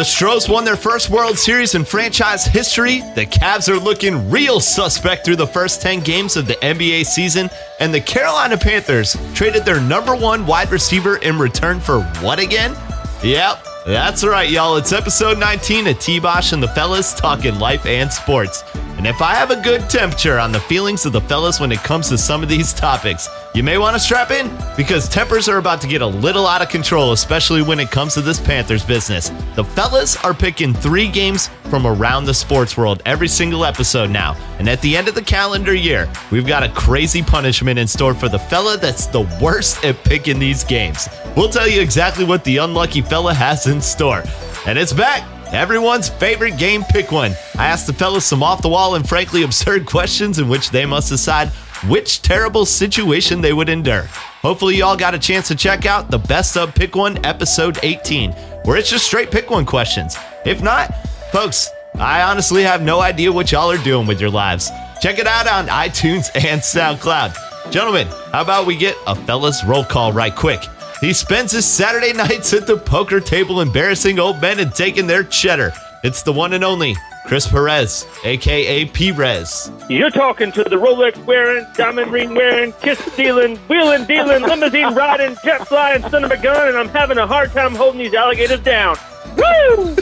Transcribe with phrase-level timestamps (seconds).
[0.00, 3.00] The Stros won their first World Series in franchise history.
[3.14, 7.50] The Cavs are looking real suspect through the first 10 games of the NBA season.
[7.80, 12.74] And the Carolina Panthers traded their number one wide receiver in return for what again?
[13.22, 14.76] Yep, that's right, y'all.
[14.76, 18.64] It's episode 19 of T Bosh and the Fellas talking life and sports.
[19.00, 21.78] And if I have a good temperature on the feelings of the fellas when it
[21.78, 25.56] comes to some of these topics, you may want to strap in because tempers are
[25.56, 28.84] about to get a little out of control, especially when it comes to this Panthers
[28.84, 29.30] business.
[29.54, 34.36] The fellas are picking three games from around the sports world every single episode now.
[34.58, 38.12] And at the end of the calendar year, we've got a crazy punishment in store
[38.12, 41.08] for the fella that's the worst at picking these games.
[41.34, 44.24] We'll tell you exactly what the unlucky fella has in store.
[44.66, 45.39] And it's back.
[45.52, 47.32] Everyone's favorite game, pick one.
[47.58, 50.86] I asked the fellas some off the wall and frankly absurd questions in which they
[50.86, 51.48] must decide
[51.88, 54.02] which terrible situation they would endure.
[54.42, 58.32] Hopefully, y'all got a chance to check out the Best of Pick One episode 18,
[58.64, 60.16] where it's just straight pick one questions.
[60.44, 60.94] If not,
[61.32, 64.70] folks, I honestly have no idea what y'all are doing with your lives.
[65.00, 67.72] Check it out on iTunes and SoundCloud.
[67.72, 70.62] Gentlemen, how about we get a fellas roll call right quick?
[71.00, 75.24] He spends his Saturday nights at the poker table embarrassing old men and taking their
[75.24, 75.72] cheddar.
[76.04, 76.94] It's the one and only
[77.26, 79.72] Chris Perez, aka Perez.
[79.88, 85.36] You're talking to the Rolex wearing, diamond ring wearing, kiss stealing, wheeling dealing, limousine riding,
[85.42, 88.60] jet flying son of a gun, and I'm having a hard time holding these alligators
[88.60, 88.96] down.
[89.36, 89.96] Woo!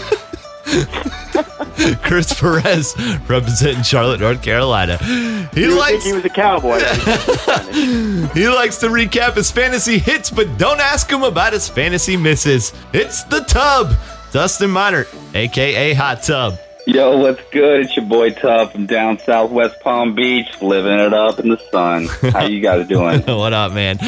[2.02, 2.94] Chris Perez
[3.28, 4.96] representing Charlotte, North Carolina.
[4.98, 6.78] He You likes think he was a cowboy.
[8.34, 12.72] he likes to recap his fantasy hits, but don't ask him about his fantasy misses.
[12.92, 13.94] It's the tub,
[14.32, 16.58] Dustin Minert, aka Hot Tub.
[16.86, 17.80] Yo, what's good?
[17.82, 22.06] It's your boy Tub from down southwest Palm Beach, living it up in the sun.
[22.32, 23.20] How you guys doing?
[23.26, 23.98] what up, man?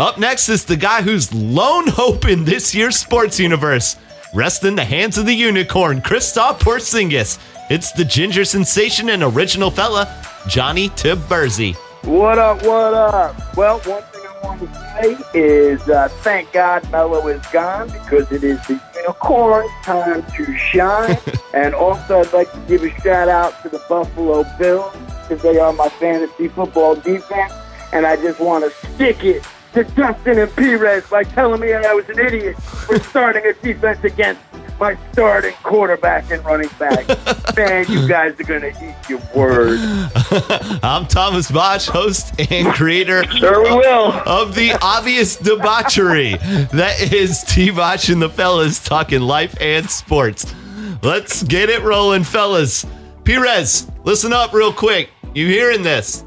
[0.00, 3.94] Up next is the guy who's lone hope in this year's sports universe.
[4.34, 7.38] Rest in the hands of the unicorn, Kristaps Porzingis.
[7.70, 10.12] It's the ginger sensation and original fella,
[10.48, 11.76] Johnny Tiberzi.
[12.02, 13.56] What up, what up?
[13.56, 18.32] Well, one thing I want to say is uh, thank God Melo is gone because
[18.32, 21.16] it is the unicorn time to shine.
[21.54, 25.60] and also, I'd like to give a shout out to the Buffalo Bills because they
[25.60, 27.52] are my fantasy football defense.
[27.92, 31.92] And I just want to stick it to Dustin and Perez by telling me I
[31.92, 34.40] was an idiot for starting a defense against
[34.78, 37.08] my starting quarterback and running back.
[37.56, 39.82] Man, you guys are going to eat your words.
[40.82, 44.12] I'm Thomas Bosch, host and creator sure we will.
[44.26, 46.36] of the obvious debauchery
[46.72, 50.54] that is T Bosch and the fellas talking life and sports.
[51.02, 52.86] Let's get it rolling, fellas.
[53.24, 55.10] Perez, listen up real quick.
[55.34, 56.24] You hearing this?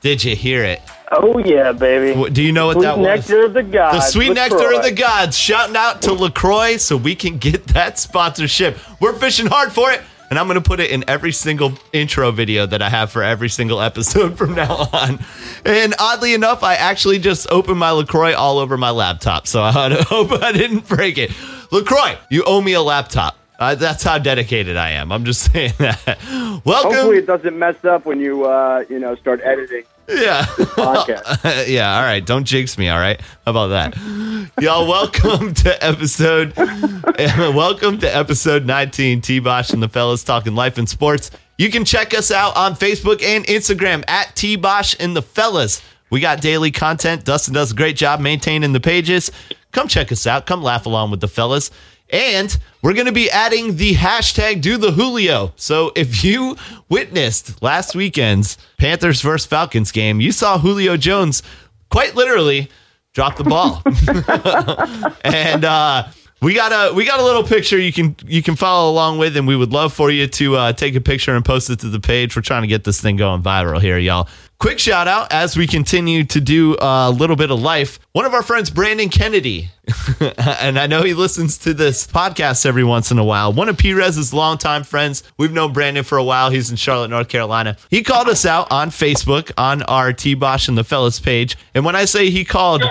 [0.00, 0.80] Did you hear it?
[1.10, 2.30] Oh yeah, baby.
[2.30, 3.04] Do you know what Sweet that was?
[3.06, 3.96] nectar of the gods.
[3.96, 4.76] The sweet nectar LaCroix.
[4.76, 5.38] of the gods.
[5.38, 8.76] Shouting out to LaCroix so we can get that sponsorship.
[9.00, 10.00] We're fishing hard for it.
[10.30, 13.22] And I'm going to put it in every single intro video that I have for
[13.22, 15.18] every single episode from now on.
[15.64, 19.46] And oddly enough, I actually just opened my LaCroix all over my laptop.
[19.46, 21.32] So I hope I didn't break it.
[21.72, 23.36] LaCroix, you owe me a laptop.
[23.58, 25.10] Uh, that's how dedicated I am.
[25.10, 26.18] I'm just saying that.
[26.64, 26.92] Welcome.
[26.92, 30.44] Hopefully, it doesn't mess up when you, uh, you know, start editing Yeah.
[30.44, 31.68] podcast.
[31.68, 32.24] yeah, all right.
[32.24, 33.20] Don't jinx me, all right?
[33.44, 34.52] How about that?
[34.60, 36.56] Y'all, welcome to episode
[37.18, 41.30] welcome to episode 19, T Bosh and the fellas talking life and sports.
[41.58, 45.82] You can check us out on Facebook and Instagram at T Bosh and the fellas.
[46.10, 47.24] We got daily content.
[47.24, 49.30] Dustin does a great job maintaining the pages.
[49.72, 50.46] Come check us out.
[50.46, 51.70] Come laugh along with the fellas.
[52.10, 55.52] And we're going to be adding the hashtag do the Julio.
[55.56, 56.56] So if you
[56.88, 61.42] witnessed last weekend's Panthers versus Falcons game, you saw Julio Jones
[61.90, 62.70] quite literally
[63.12, 63.82] drop the ball.
[65.24, 66.08] and uh,
[66.40, 69.36] we got a we got a little picture you can you can follow along with,
[69.36, 71.88] and we would love for you to uh, take a picture and post it to
[71.88, 72.36] the page.
[72.36, 74.28] We're trying to get this thing going viral here, y'all.
[74.60, 78.00] Quick shout out as we continue to do uh, a little bit of life.
[78.10, 79.70] One of our friends, Brandon Kennedy,
[80.20, 83.52] and I know he listens to this podcast every once in a while.
[83.52, 85.22] One of Perez's longtime friends.
[85.36, 86.50] We've known Brandon for a while.
[86.50, 87.76] He's in Charlotte, North Carolina.
[87.88, 91.56] He called us out on Facebook on our T Bosh and the Fellas page.
[91.72, 92.82] And when I say he called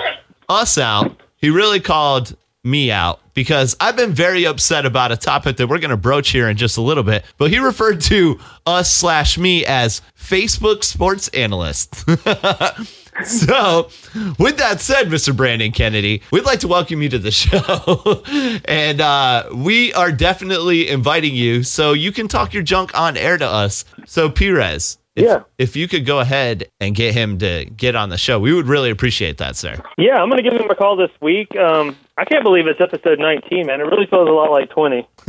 [0.48, 2.34] us out, he really called
[2.68, 6.30] me out because I've been very upset about a topic that we're going to broach
[6.30, 7.24] here in just a little bit.
[7.36, 11.94] But he referred to us slash me as Facebook sports analyst.
[13.24, 13.90] so,
[14.38, 15.36] with that said, Mr.
[15.36, 18.22] Brandon Kennedy, we'd like to welcome you to the show.
[18.64, 23.38] and uh, we are definitely inviting you so you can talk your junk on air
[23.38, 23.84] to us.
[24.06, 25.42] So, Perez, If, Yeah.
[25.58, 28.66] If you could go ahead and get him to get on the show, we would
[28.66, 29.82] really appreciate that, sir.
[29.96, 31.56] Yeah, I'm going to give him a call this week.
[31.56, 33.80] Um, I can't believe it's episode 19, man.
[33.80, 35.06] It really feels a lot like 20.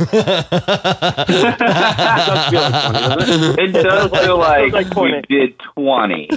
[3.62, 5.22] It does feel like, like 20.
[5.28, 6.28] we did 20.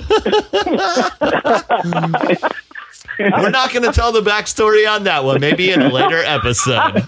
[3.19, 5.39] We're not going to tell the backstory on that one.
[5.39, 7.03] Maybe in a later episode.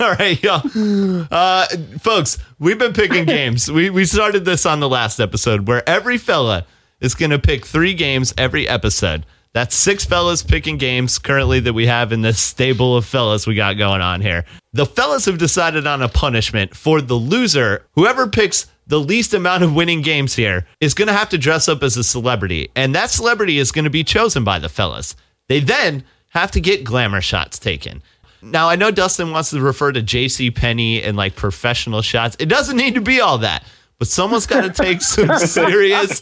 [0.00, 0.62] All right, y'all.
[1.30, 1.66] Uh,
[2.00, 3.70] folks, we've been picking games.
[3.70, 6.66] We, we started this on the last episode where every fella
[7.00, 9.26] is going to pick three games every episode.
[9.52, 13.54] That's six fellas picking games currently that we have in this stable of fellas we
[13.54, 14.44] got going on here.
[14.74, 17.86] The fellas have decided on a punishment for the loser.
[17.94, 21.68] Whoever picks the least amount of winning games here is going to have to dress
[21.68, 25.16] up as a celebrity, and that celebrity is going to be chosen by the fellas.
[25.48, 28.02] They then have to get glamour shots taken.
[28.52, 30.50] Now, I know Dustin wants to refer to J.C.
[30.50, 32.36] Penney and like professional shots.
[32.38, 33.64] It doesn't need to be all that,
[33.98, 36.20] but someone's got to take some serious.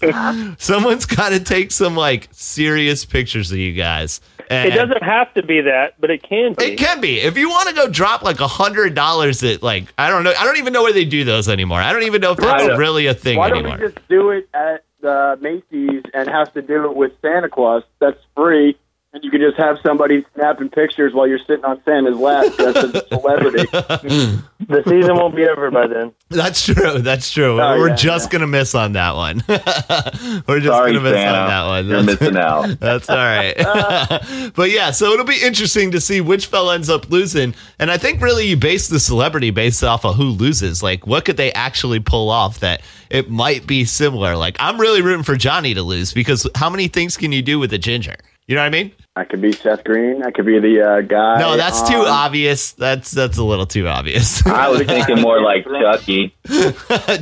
[0.58, 4.20] Someone's got to take some like serious pictures of you guys.
[4.50, 6.64] It doesn't have to be that, but it can be.
[6.64, 7.18] it can be.
[7.18, 10.34] If you want to go drop like a hundred dollars at like I don't know.
[10.38, 11.80] I don't even know where they do those anymore.
[11.80, 12.78] I don't even know if that's Right.
[12.78, 16.62] really a thing Why don't we just do it at uh, Macy's and have to
[16.62, 17.84] do it with Santa Claus?
[18.00, 18.76] That's free.
[19.14, 22.76] And you can just have somebody snapping pictures while you're sitting on Santa's lap dressed
[22.78, 23.62] as a celebrity.
[23.70, 26.12] The season won't be over by then.
[26.30, 26.98] That's true.
[26.98, 27.60] That's true.
[27.62, 28.32] Oh, We're yeah, just yeah.
[28.32, 29.40] gonna miss on that one.
[29.48, 31.38] We're just Sorry, gonna miss Santa.
[31.38, 31.86] on that one.
[31.86, 32.80] You're That's- missing out.
[32.80, 34.52] That's all right.
[34.56, 37.54] but yeah, so it'll be interesting to see which fella ends up losing.
[37.78, 40.82] And I think really you base the celebrity based off of who loses.
[40.82, 44.34] Like, what could they actually pull off that it might be similar?
[44.34, 47.60] Like, I'm really rooting for Johnny to lose because how many things can you do
[47.60, 48.16] with a ginger?
[48.46, 48.92] You know what I mean?
[49.16, 50.22] I could be Seth Green.
[50.22, 51.38] I could be the uh, guy.
[51.38, 52.72] No, that's too obvious.
[52.72, 54.46] That's that's a little too obvious.
[54.46, 56.34] I was thinking more like Chucky.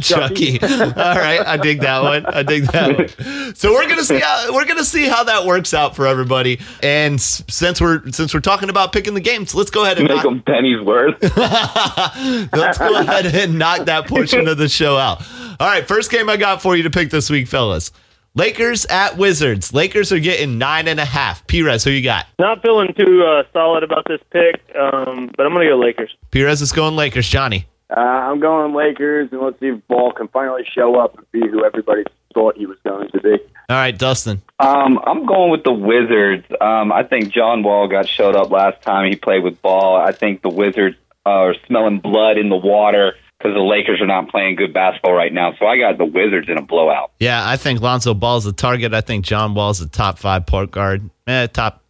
[0.00, 0.60] Chucky.
[0.60, 2.26] All right, I dig that one.
[2.26, 3.54] I dig that one.
[3.54, 6.58] So we're gonna see how we're gonna see how that works out for everybody.
[6.82, 10.16] And since we're since we're talking about picking the games, let's go ahead and Make
[10.16, 11.22] knock, them pennies worth.
[11.36, 15.22] let's go ahead and knock that portion of the show out.
[15.60, 17.92] All right, first game I got for you to pick this week, fellas.
[18.34, 19.74] Lakers at Wizards.
[19.74, 21.46] Lakers are getting nine and a half.
[21.46, 22.26] Perez, who you got?
[22.38, 26.16] Not feeling too uh, solid about this pick, um, but I'm going to go Lakers.
[26.30, 27.28] Perez is going Lakers.
[27.28, 27.66] Johnny.
[27.94, 31.40] Uh, I'm going Lakers, and let's see if Ball can finally show up and be
[31.40, 33.32] who everybody thought he was going to be.
[33.68, 34.40] All right, Dustin.
[34.58, 36.46] Um, I'm going with the Wizards.
[36.58, 39.96] Um, I think John Wall got showed up last time he played with ball.
[39.96, 40.96] I think the Wizards
[41.26, 45.32] are smelling blood in the water because the Lakers are not playing good basketball right
[45.32, 45.54] now.
[45.58, 47.12] So I got the Wizards in a blowout.
[47.18, 48.94] Yeah, I think Lonzo Ball's the target.
[48.94, 51.08] I think John Wall's the top five point guard.
[51.26, 51.82] Eh, top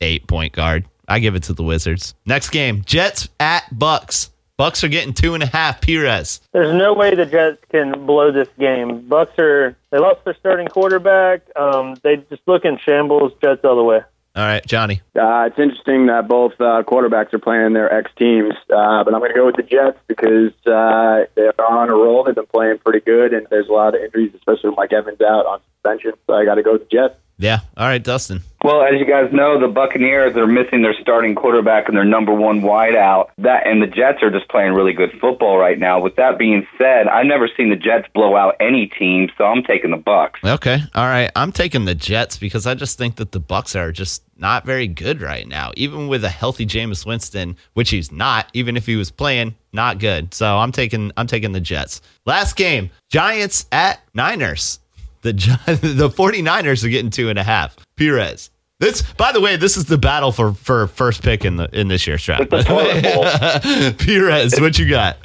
[0.00, 0.86] eight point guard.
[1.08, 2.14] I give it to the Wizards.
[2.26, 4.30] Next game, Jets at Bucs.
[4.58, 5.80] Bucs are getting two and a half.
[5.80, 6.40] Perez.
[6.52, 9.02] There's no way the Jets can blow this game.
[9.08, 11.42] Bucs are they lost their starting quarterback.
[11.56, 13.32] Um, they just look in shambles.
[13.42, 14.00] Jets all the way.
[14.34, 15.02] All right, Johnny.
[15.14, 19.20] Uh, it's interesting that both uh, quarterbacks are playing their ex teams, uh, but I'm
[19.20, 22.24] going to go with the Jets because uh, they're on a roll.
[22.24, 25.20] They've been playing pretty good, and there's a lot of injuries, especially with Mike Evans
[25.20, 26.12] out on suspension.
[26.26, 27.14] So I got to go with the Jets.
[27.42, 27.60] Yeah.
[27.76, 28.42] All right, Dustin.
[28.62, 32.32] Well, as you guys know, the Buccaneers are missing their starting quarterback and their number
[32.32, 33.30] one wideout.
[33.38, 36.00] That and the Jets are just playing really good football right now.
[36.00, 39.64] With that being said, I've never seen the Jets blow out any team, so I'm
[39.64, 40.44] taking the Bucs.
[40.44, 40.78] Okay.
[40.94, 41.32] All right.
[41.34, 44.86] I'm taking the Jets because I just think that the Bucs are just not very
[44.86, 45.72] good right now.
[45.76, 49.98] Even with a healthy Jameis Winston, which he's not, even if he was playing, not
[49.98, 50.32] good.
[50.32, 52.00] So I'm taking I'm taking the Jets.
[52.26, 54.78] Last game, Giants at Niners.
[55.22, 55.32] The
[55.66, 57.76] the 49ers are getting two and a half.
[57.96, 58.50] Perez.
[58.78, 61.86] This, by the way, this is the battle for, for first pick in the in
[61.86, 62.50] this year's draft.
[63.98, 65.18] Perez, what you got?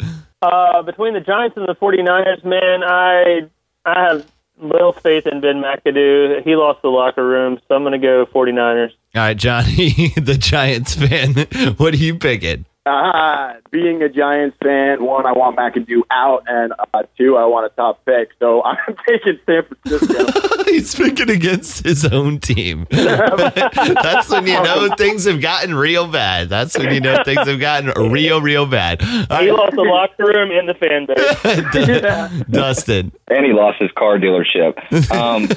[0.44, 3.50] Uh, between the Giants and the 49ers, man, I
[3.84, 4.28] I have
[4.62, 6.44] little faith in Ben McAdoo.
[6.44, 8.92] He lost the locker room, so I'm going to go 49ers.
[9.16, 11.34] All right, Johnny, the Giants fan.
[11.78, 12.66] What are you picking?
[12.88, 17.66] Uh, being a Giants fan, one, I want McAdoo out, and uh, two, I want
[17.72, 18.30] a top pick.
[18.40, 20.64] So I'm taking San Francisco.
[20.66, 22.88] He's picking against his own team.
[22.92, 26.50] That's when you know things have gotten real bad.
[26.50, 29.02] That's when you know things have gotten real, real bad.
[29.02, 32.44] All He right, lost the locker room and the fan base.
[32.50, 33.12] Dustin.
[33.30, 34.78] And he lost his car dealership.
[35.12, 35.48] Um,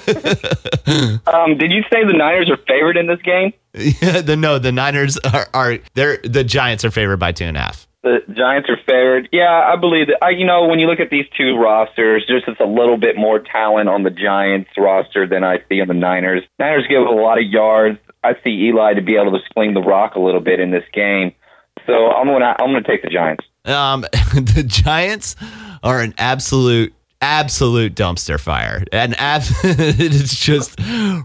[1.26, 3.52] um, did you say the Niners are favored in this game?
[3.75, 7.57] Yeah, the no, the Niners are, are they're the Giants are favored by two and
[7.57, 7.87] a half.
[8.03, 9.29] The Giants are favored.
[9.31, 10.25] Yeah, I believe that.
[10.25, 13.17] I, you know, when you look at these two rosters, there's just a little bit
[13.17, 16.43] more talent on the Giants roster than I see on the Niners.
[16.59, 17.99] Niners give a lot of yards.
[18.25, 20.85] I see Eli to be able to sling the rock a little bit in this
[20.95, 21.35] game.
[21.87, 23.45] So I'm gonna I'm gonna take the Giants.
[23.67, 24.00] Um,
[24.35, 25.37] the Giants
[25.83, 28.85] are an absolute absolute dumpster fire.
[28.93, 30.79] And ab- it's just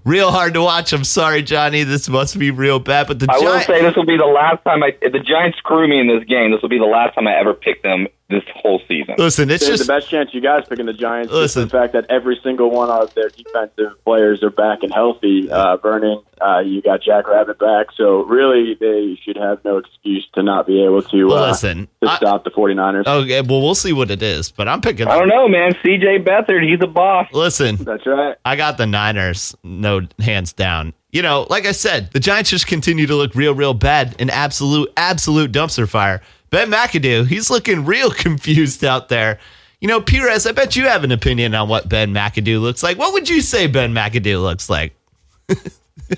[0.06, 0.94] real hard to watch.
[0.94, 1.84] I'm sorry, Johnny.
[1.84, 3.08] This must be real bad.
[3.08, 3.68] But the I will Giants.
[3.68, 4.96] say this will be the last time I.
[5.02, 7.36] If the Giants screw me in this game, this will be the last time I
[7.38, 9.16] ever pick them this whole season.
[9.20, 11.32] Listen, it's There's just the best chance you guys picking the Giants.
[11.32, 11.64] Listen.
[11.64, 15.50] the fact that every single one of their defensive players are back and healthy.
[15.52, 20.28] Uh, Vernon, uh, you got Jack Rabbit back, so really they should have no excuse
[20.34, 23.06] to not be able to, Well, uh, listen, to I- stop the 49ers.
[23.06, 23.42] okay.
[23.42, 24.52] Well, we'll see what it is.
[24.52, 25.08] But I'm picking.
[25.08, 25.74] I don't know, man.
[25.84, 26.20] C.J.
[26.24, 27.28] Beathard, he's a boss.
[27.32, 28.36] Listen, That's right.
[28.44, 30.94] I got the Niners, no hands down.
[31.12, 34.16] You know, like I said, the Giants just continue to look real, real bad.
[34.20, 36.22] An absolute, absolute dumpster fire.
[36.50, 39.40] Ben McAdoo, he's looking real confused out there.
[39.82, 42.98] You know, Perez, I bet you have an opinion on what Ben McAdoo looks like.
[42.98, 44.96] What would you say Ben McAdoo looks like?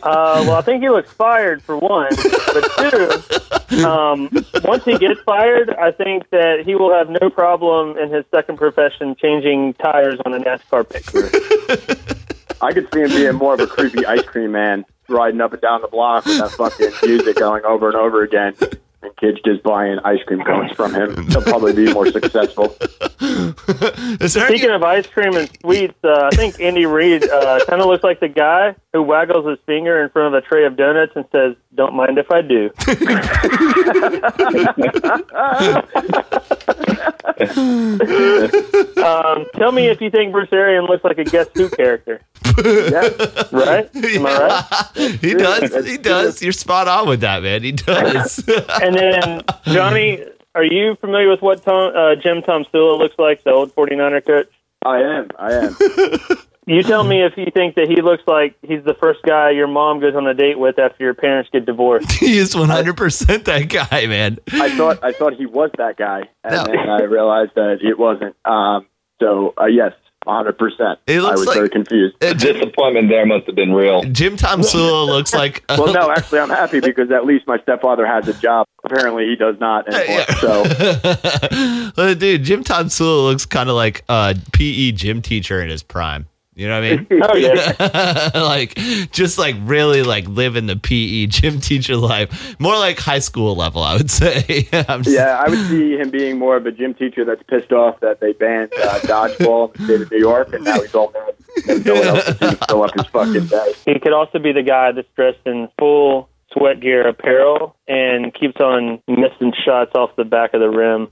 [0.03, 4.29] Uh, well, I think he looks fired for one, but two, um,
[4.63, 8.57] once he gets fired, I think that he will have no problem in his second
[8.57, 11.29] profession changing tires on a NASCAR pit crew.
[12.61, 15.61] I could see him being more of a creepy ice cream man, riding up and
[15.61, 18.55] down the block with that fucking music going over and over again.
[19.03, 21.27] And kids just buying ice cream cones from him.
[21.27, 22.75] He'll probably be more successful.
[23.21, 27.59] Is there any, Speaking of ice cream and sweets, uh, I think Andy Reid uh,
[27.67, 30.65] kind of looks like the guy who waggles his finger in front of a tray
[30.65, 32.71] of donuts and says, "Don't mind if I do."
[38.97, 42.21] um, tell me if you think Bruce Arians looks like a Guess Who character,
[42.63, 43.09] Yeah.
[43.51, 43.89] right?
[43.95, 45.11] Am I right?
[45.19, 45.85] he does.
[45.85, 46.41] He does.
[46.41, 47.63] You're spot on with that, man.
[47.63, 48.43] He does.
[48.87, 50.23] And then Johnny,
[50.55, 54.49] are you familiar with what Tom, uh, Jim Tomsula looks like, the old 49er coach?
[54.85, 55.27] I am.
[55.37, 55.75] I am.
[56.69, 59.67] You tell me if you think that he looks like he's the first guy your
[59.67, 62.11] mom goes on a date with after your parents get divorced.
[62.19, 64.37] he is 100% that guy, man.
[64.51, 66.63] I thought I thought he was that guy, and No.
[66.65, 68.35] then I realized that it wasn't.
[68.43, 68.85] Um,
[69.21, 69.93] so uh, yes,
[70.27, 70.99] hundred percent.
[71.07, 72.15] I was like- very confused.
[72.23, 74.03] Uh, The disappointment there must have been real.
[74.03, 75.63] Jim Tomsula looks like.
[75.69, 78.67] uh, Well, no, actually, I'm happy because at least my stepfather has a job.
[78.83, 80.25] Apparently, he does not anymore.
[80.39, 80.63] So
[81.97, 86.27] Uh, dude, Jim Tomsula looks kind of like a PE gym teacher in his prime.
[86.57, 87.07] You know what I mean?
[87.29, 88.73] Oh yeah, like
[89.11, 92.59] just like really like living the PE gym teacher life.
[92.59, 94.63] More like high school level, I would say.
[94.71, 97.99] Just- yeah, I would see him being more of a gym teacher that's pissed off
[97.99, 101.11] that they banned uh, dodgeball in the state of New York, and now he's all
[101.11, 101.35] mad
[101.67, 103.73] that no one else is to fill up his fucking day.
[103.85, 108.59] he could also be the guy that's dressed in full sweat gear apparel and keeps
[108.59, 111.07] on missing shots off the back of the rim,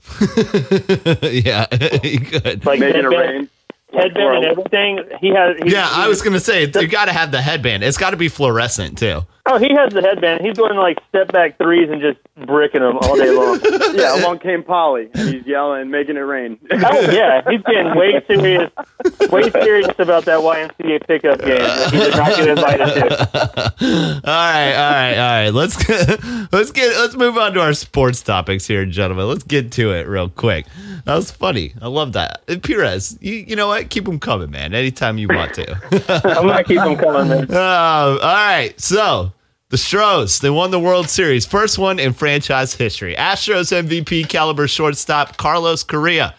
[1.22, 1.66] yeah,
[2.02, 2.64] he could.
[2.64, 3.48] like Making it headband, rain.
[3.92, 4.98] Headband and everything.
[5.20, 5.56] He has.
[5.62, 7.82] He, Yeah, I was gonna say you got to have the headband.
[7.84, 9.22] It's got to be fluorescent too.
[9.48, 10.44] Oh, he has the headband.
[10.44, 13.60] He's doing like step back threes and just bricking them all day long.
[13.96, 16.58] Yeah, along came Polly, and he's yelling, making it rain.
[16.72, 18.70] Oh yeah, he's getting way serious,
[19.30, 24.20] way serious about that YMCA pickup game that he did not get invited to.
[24.26, 25.50] All right, all right, all right.
[25.50, 26.22] Let's get,
[26.52, 29.28] let's get let's move on to our sports topics here, gentlemen.
[29.28, 30.66] Let's get to it real quick.
[31.04, 31.72] That was funny.
[31.80, 32.42] I love that.
[32.48, 33.88] Uh, Perez, you you know what?
[33.90, 34.74] Keep them coming, man.
[34.74, 35.72] Anytime you want to.
[36.32, 37.46] I'm gonna keep them coming, man.
[37.50, 38.78] Oh, all right.
[38.80, 39.32] So
[39.76, 41.44] the they won the World Series.
[41.44, 43.14] First one in franchise history.
[43.14, 46.34] Astros MVP caliber shortstop Carlos Correa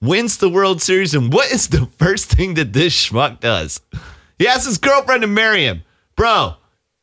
[0.00, 1.14] wins the World Series.
[1.14, 3.80] And what is the first thing that this schmuck does?
[4.38, 5.82] He asks his girlfriend to marry him.
[6.16, 6.54] Bro,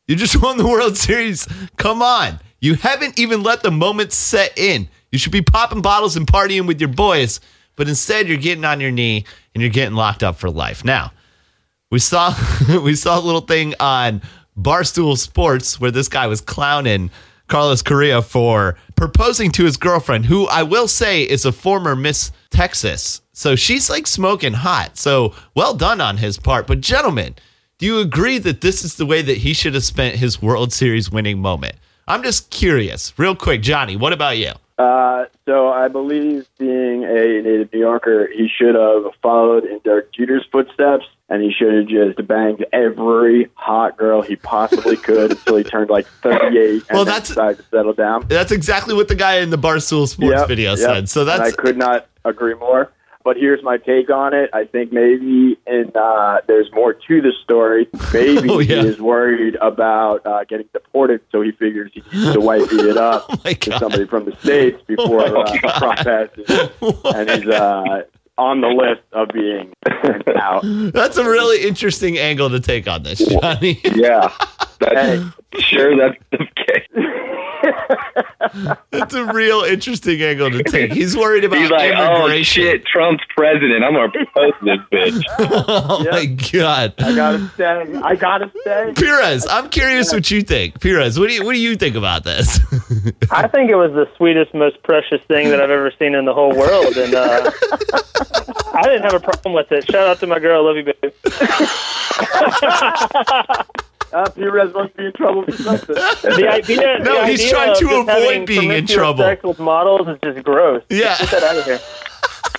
[0.06, 1.48] you just won the World Series.
[1.76, 2.38] Come on.
[2.60, 4.88] You haven't even let the moment set in.
[5.10, 7.40] You should be popping bottles and partying with your boys,
[7.76, 10.84] but instead you're getting on your knee and you're getting locked up for life.
[10.84, 11.12] Now,
[11.90, 12.34] we saw
[12.82, 14.20] we saw a little thing on
[14.58, 17.10] Barstool Sports where this guy was clowning
[17.48, 22.32] Carlos Correa for proposing to his girlfriend, who I will say is a former Miss
[22.50, 23.20] Texas.
[23.32, 24.96] So she's like smoking hot.
[24.96, 26.66] So well done on his part.
[26.66, 27.34] But gentlemen,
[27.78, 30.72] do you agree that this is the way that he should have spent his World
[30.72, 31.76] Series winning moment?
[32.08, 33.16] I'm just curious.
[33.18, 34.52] Real quick, Johnny, what about you?
[34.78, 40.12] Uh, so I believe, being a native New Yorker, he should have followed in Derek
[40.12, 45.56] Jeter's footsteps, and he should have just banged every hot girl he possibly could until
[45.56, 48.26] he turned like 38 Well, then that's- decided to settle down.
[48.28, 50.78] That's exactly what the guy in the Barstool Sports Yep, video yep.
[50.78, 51.08] said.
[51.08, 52.92] So And I could not agree more.
[53.24, 54.50] But here's my take on it.
[54.52, 57.88] I think maybe in uh, there's more to the story.
[58.14, 58.82] Maybe Oh, yeah.
[58.82, 62.96] he is worried about uh, getting deported, so he figures he needs to wipe it
[62.96, 66.70] up Oh to somebody from the states before Oh uh, processes,
[67.04, 68.02] and he's uh,
[68.38, 69.72] on the list of being
[70.36, 70.62] out.
[70.92, 73.80] that's a really interesting angle to take on this, Johnny.
[73.84, 74.32] Yeah,
[74.80, 75.22] that's Hey.
[75.60, 76.86] sure that's the case.
[78.90, 80.92] That's a real interesting angle to take.
[80.92, 82.62] He's worried about He's like, oh immigration.
[82.62, 83.84] shit, Trump's president.
[83.84, 85.22] I'm gonna post this bitch.
[85.38, 86.10] oh Yeah.
[86.12, 86.94] my god.
[86.98, 87.94] I gotta stay.
[88.02, 88.92] I gotta stay.
[88.96, 90.80] Perez, I'm curious what you think.
[90.80, 92.58] Perez, what do you what do you think about this?
[93.30, 96.34] I think it was the sweetest, most precious thing that I've ever seen in the
[96.34, 97.50] whole world, and uh,
[98.74, 99.84] I didn't have a problem with it.
[99.90, 101.12] Shout out to my girl, love you, baby.
[104.12, 105.96] Uh, Perez must be in trouble for something.
[105.96, 109.24] The idea, No, the he's idea trying to avoid being in trouble.
[109.58, 110.82] Models is just gross.
[110.88, 111.16] Yeah.
[111.18, 111.80] Get that out of here.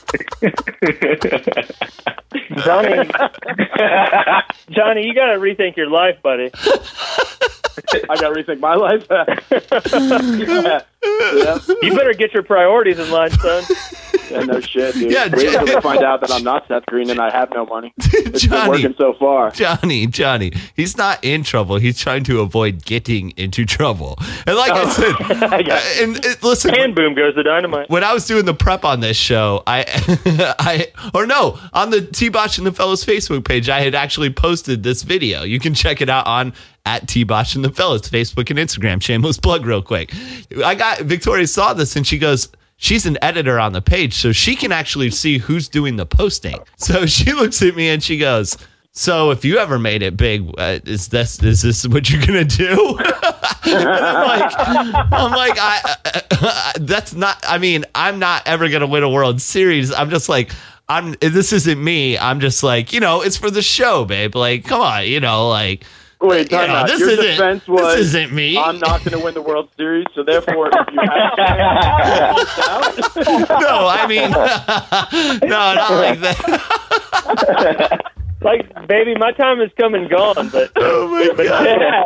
[2.63, 3.09] Johnny,
[4.69, 6.49] Johnny, you got to rethink your life, buddy.
[8.09, 9.05] I gotta rethink my life.
[9.11, 10.81] yeah.
[11.03, 11.59] Yeah.
[11.81, 13.63] You better get your priorities in line, son.
[14.31, 15.11] Yeah, no shit, dude.
[15.11, 17.49] Yeah, Wait until J- they find out that I'm not Seth Green and I have
[17.53, 17.93] no money.
[18.37, 19.51] It's been working so far.
[19.51, 21.77] Johnny, Johnny, he's not in trouble.
[21.77, 24.17] He's trying to avoid getting into trouble.
[24.45, 25.15] And like I said,
[25.67, 26.03] Yeah.
[26.03, 27.89] and uh, listen, And boom goes the dynamite.
[27.89, 29.85] when I was doing the prep on this show, I,
[30.59, 34.29] I, or no, on the T Bosch and the Fellows Facebook page, I had actually
[34.29, 35.43] posted this video.
[35.43, 36.53] You can check it out on
[36.85, 39.01] at T Bosch and the Fellows Facebook and Instagram.
[39.01, 40.13] Shameless plug, real quick.
[40.63, 42.49] I got Victoria saw this and she goes.
[42.79, 46.59] She's an editor on the page, so she can actually see who's doing the posting.
[46.77, 48.55] So she looks at me and she goes,
[48.91, 52.45] "So if you ever made it big, uh, is this is this what you're gonna
[52.45, 52.99] do?"
[53.63, 54.53] I'm like,
[55.11, 57.43] I'm like, I, I, that's not.
[57.47, 59.91] I mean, I'm not ever gonna win a World Series.
[59.91, 60.51] I'm just like,
[60.87, 61.15] I'm.
[61.19, 62.17] This isn't me.
[62.17, 64.35] I'm just like, you know, it's for the show, babe.
[64.35, 65.83] Like, come on, you know, like,
[66.19, 66.87] Wait, you time know, out.
[66.87, 67.25] this Your isn't.
[67.25, 68.57] defense was this isn't me.
[68.57, 71.37] I'm not going to win the World Series, so therefore, if you have
[73.61, 74.31] no, I mean,
[75.49, 78.01] no, not like that.
[78.39, 81.65] Like, baby, my time is come and gone, but Oh my but god.
[81.65, 82.03] yeah,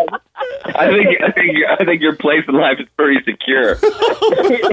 [0.75, 3.77] I think I think I think your place in life is pretty secure.
[3.83, 4.71] Oh,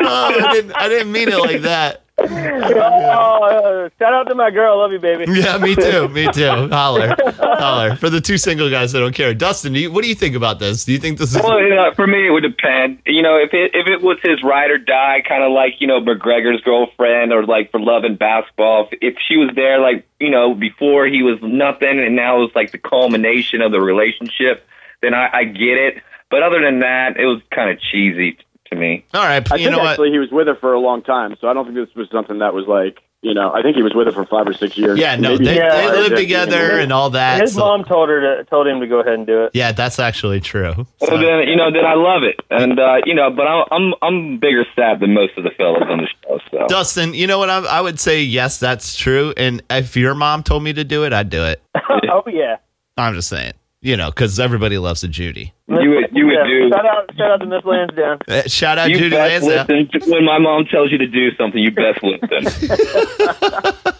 [0.00, 0.72] I didn't.
[0.74, 2.04] I didn't mean it like that.
[2.18, 5.24] Oh, uh, shout out to my girl, love you, baby.
[5.28, 6.08] Yeah, me too.
[6.08, 6.68] Me too.
[6.68, 7.96] Holler, holler.
[7.96, 10.34] For the two single guys that don't care, Dustin, do you, what do you think
[10.34, 10.84] about this?
[10.84, 11.42] Do you think this is?
[11.42, 12.98] Well, you know, for me, it would depend.
[13.06, 15.86] You know, if it if it was his ride or die, kind of like you
[15.86, 18.88] know McGregor's girlfriend, or like for love and basketball.
[18.90, 22.40] If, if she was there, like you know, before he was nothing, and now it
[22.40, 24.66] was like the culmination of the relationship,
[25.00, 26.02] then I, I get it.
[26.30, 28.38] But other than that, it was kind of cheesy
[28.72, 29.04] to me.
[29.14, 29.90] All right, I you think know what?
[29.92, 32.08] actually he was with her for a long time, so I don't think this was
[32.10, 34.52] something that was like, you know, I think he was with her for five or
[34.52, 34.98] six years.
[34.98, 36.82] Yeah, no, Maybe they, he- Yeah, they live yeah, together yeah.
[36.82, 37.40] and all that.
[37.40, 39.52] His so- mom told her to told him to go ahead and do it.
[39.54, 40.72] yeah, that's actually true.
[40.98, 43.94] So then, you know, then I love it, and uh, you know, but I'm I'm
[44.02, 46.38] I'm bigger sad than most of the fellas on the show.
[46.50, 47.48] So Dustin, you know what?
[47.48, 49.32] I, I would say yes, that's true.
[49.36, 51.62] And if your mom told me to do it, I'd do it.
[52.10, 52.56] oh yeah.
[52.98, 53.52] I'm just saying,
[53.82, 55.52] you know, because everybody loves a Judy.
[55.68, 56.70] you would you would Yeah, do.
[56.70, 58.18] Shout out, shout out to Miss Lansdowne.
[58.28, 59.76] Uh, Shout out You Judy best Lansdale.
[59.92, 61.60] listen when my mom tells you to do something.
[61.60, 62.78] You best listen.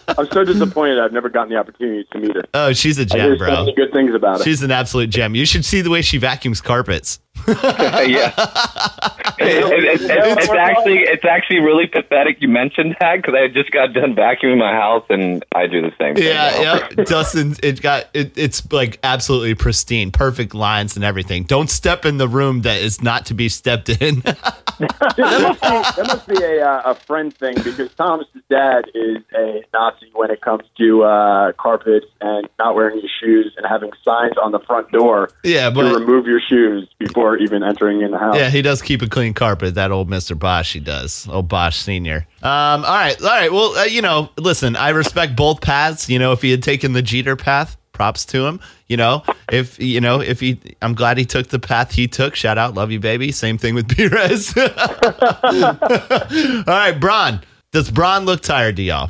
[0.17, 2.43] I'm so disappointed I've never gotten the opportunity to meet her.
[2.53, 3.73] Oh, she's a gem, hear so bro.
[3.75, 4.43] good things about her.
[4.43, 5.33] She's an absolute gem.
[5.35, 7.19] You should see the way she vacuums carpets.
[7.63, 8.31] yeah.
[9.39, 13.71] It- it- it- it's actually it's actually really pathetic you mentioned that because I just
[13.71, 16.25] got done vacuuming my house and I do the same thing.
[16.25, 16.87] Yeah, now.
[16.97, 17.03] yeah.
[17.05, 21.43] Dustin, it got it, it's like absolutely pristine, perfect lines and everything.
[21.43, 24.15] Don't step in the room that is not to be stepped in.
[24.79, 28.85] Dude, that must be, that must be a, uh, a friend thing because Thomas's dad
[28.95, 33.65] is a Nazi when it comes to uh, carpets and not wearing your shoes and
[33.67, 38.11] having signs on the front door yeah, to remove your shoes before even entering in
[38.11, 38.35] the house.
[38.35, 39.75] yeah, he does keep a clean carpet.
[39.75, 41.27] That old Mister Bosch, he does.
[41.29, 42.27] Old Bosch Senior.
[42.41, 43.51] Um, all right, all right.
[43.51, 46.09] Well, uh, you know, listen, I respect both paths.
[46.09, 48.59] You know, if he had taken the Jeter path, props to him.
[48.87, 52.35] You know, if you know, if he, I'm glad he took the path he took.
[52.35, 53.31] Shout out, love you, baby.
[53.31, 54.53] Same thing with Perez.
[54.57, 54.65] all
[56.67, 57.41] right, Bron.
[57.71, 59.09] Does Bron look tired to y'all?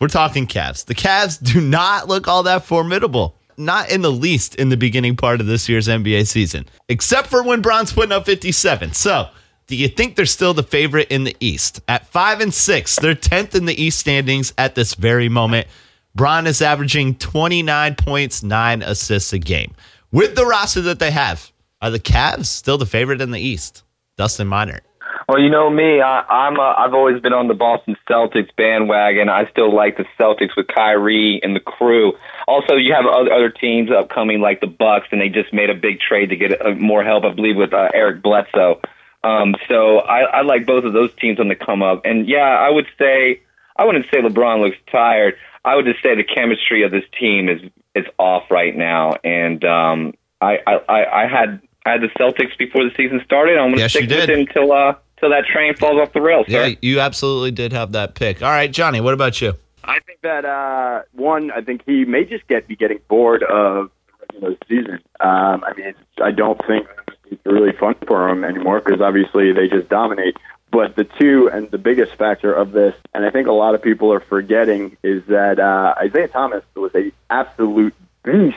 [0.00, 0.84] We're talking Cavs.
[0.84, 3.36] The Cavs do not look all that formidable.
[3.64, 7.42] Not in the least in the beginning part of this year's NBA season, except for
[7.42, 8.92] when Bron's putting up 57.
[8.92, 9.28] So,
[9.66, 11.80] do you think they're still the favorite in the East?
[11.88, 15.66] At five and six, they're 10th in the East standings at this very moment.
[16.14, 19.74] Braun is averaging 29 points, nine assists a game.
[20.10, 23.82] With the roster that they have, are the Cavs still the favorite in the East?
[24.18, 24.80] Dustin Minor.
[25.28, 26.00] Well, you know me.
[26.00, 26.58] I, I'm.
[26.58, 29.28] Uh, I've always been on the Boston Celtics bandwagon.
[29.28, 32.14] I still like the Celtics with Kyrie and the crew.
[32.46, 35.74] Also, you have other, other teams upcoming like the Bucks, and they just made a
[35.74, 38.80] big trade to get uh, more help, I believe, with uh, Eric Bledsoe.
[39.24, 42.02] Um, so I, I like both of those teams on the come up.
[42.04, 43.42] And yeah, I would say
[43.76, 45.36] I wouldn't say LeBron looks tired.
[45.64, 47.60] I would just say the chemistry of this team is
[47.94, 49.12] is off right now.
[49.22, 53.58] And um, I I I had I had the Celtics before the season started.
[53.58, 56.20] I'm going to Yes, stick with it until uh, till that train falls off the
[56.20, 56.46] rails.
[56.48, 56.76] Yeah, sir.
[56.82, 58.42] you absolutely did have that pick.
[58.42, 59.54] All right, Johnny, what about you?
[59.84, 63.90] I think that uh, one, I think he may just get be getting bored of
[64.06, 65.00] the regular season.
[65.20, 66.86] Um, I mean, I don't think
[67.30, 70.36] it's really fun for him anymore because obviously they just dominate.
[70.70, 73.82] But the two and the biggest factor of this, and I think a lot of
[73.82, 78.56] people are forgetting, is that uh, Isaiah Thomas was a absolute beast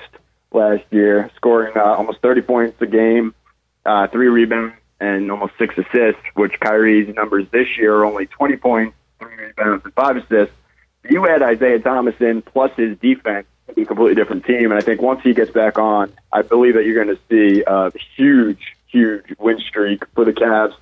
[0.55, 3.35] last year, scoring uh, almost 30 points a game,
[3.85, 6.21] uh, three rebounds, and almost six assists.
[6.33, 10.55] Which Kyrie's numbers this year are only 20 points, three rebounds, and five assists
[11.09, 14.71] you add Isaiah Thomas in plus his defense, it'd be a completely different team.
[14.71, 17.63] And I think once he gets back on, I believe that you're going to see
[17.65, 20.73] a huge, huge win streak for the Cavs.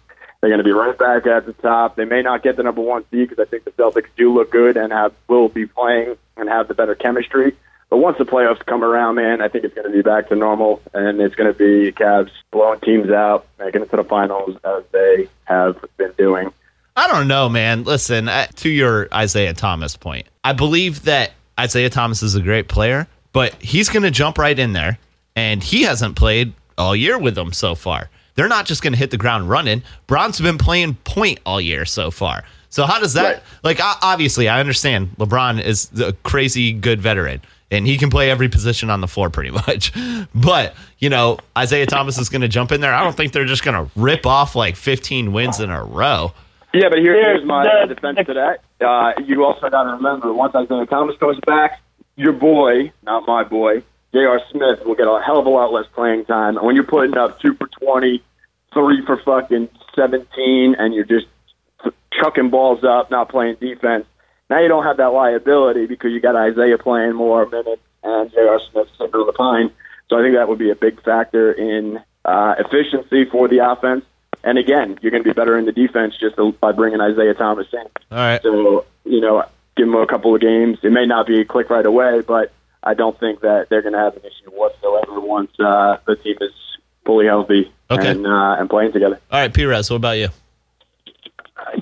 [0.41, 1.95] They're going to be right back at the top.
[1.95, 4.51] They may not get the number one seed because I think the Celtics do look
[4.51, 7.55] good and have will be playing and have the better chemistry.
[7.93, 10.36] But once the playoffs come around, man, I think it's going to be back to
[10.36, 14.58] normal, and it's going to be Cavs blowing teams out, making it to the finals
[14.63, 16.51] as they have been doing.
[16.95, 17.84] I don't know, man.
[17.84, 23.06] Listen, to your Isaiah Thomas point, I believe that Isaiah Thomas is a great player,
[23.32, 24.97] but he's going to jump right in there,
[25.36, 28.10] and he hasn't played all year with them so far.
[28.34, 29.84] They're not just going to hit the ground running.
[30.08, 32.43] Bron's been playing point all year so far.
[32.69, 33.43] So how does that Right.
[33.62, 33.79] like?
[34.01, 37.39] Obviously, I understand LeBron is a crazy good veteran,
[37.73, 39.91] and he can play every position on the floor pretty much.
[40.36, 42.93] But you know, Isaiah Thomas is going to jump in there.
[42.93, 46.33] I don't think they're just going to rip off like 15 wins in a row.
[46.73, 48.62] Yeah, but here, here's my uh, defense to that.
[48.83, 51.81] Uh, you also got to remember, once Isaiah Thomas comes back,
[52.15, 53.83] your boy, not my boy,
[54.13, 54.41] J.R.
[54.51, 56.57] Smith, will get a hell of a lot less playing time.
[56.57, 58.23] And when you're putting up two for 20,
[58.73, 61.27] three for fucking 17, and you're just
[62.12, 64.05] chucking balls up, not playing defense,
[64.49, 68.60] now you don't have that liability because you got Isaiah playing more minutes and J.R.
[68.71, 69.71] Smith sitting on the pine.
[70.10, 74.06] So I think that would be a big factor in uh, efficiency for the offense.
[74.43, 77.67] And again, you're going to be better in the defense just by bringing Isaiah Thomas
[77.71, 77.79] in.
[77.79, 78.41] All right.
[78.43, 79.43] So, you know,
[79.77, 80.79] give him a couple of games.
[80.84, 82.51] It may not be a click right away, but
[82.84, 86.36] I don't think that they're going to have an issue whatsoever once uh, the team
[86.41, 86.51] is
[87.06, 88.10] fully healthy Okay.
[88.12, 89.19] and uh, and playing together.
[89.32, 90.27] All right, Perez, what about you?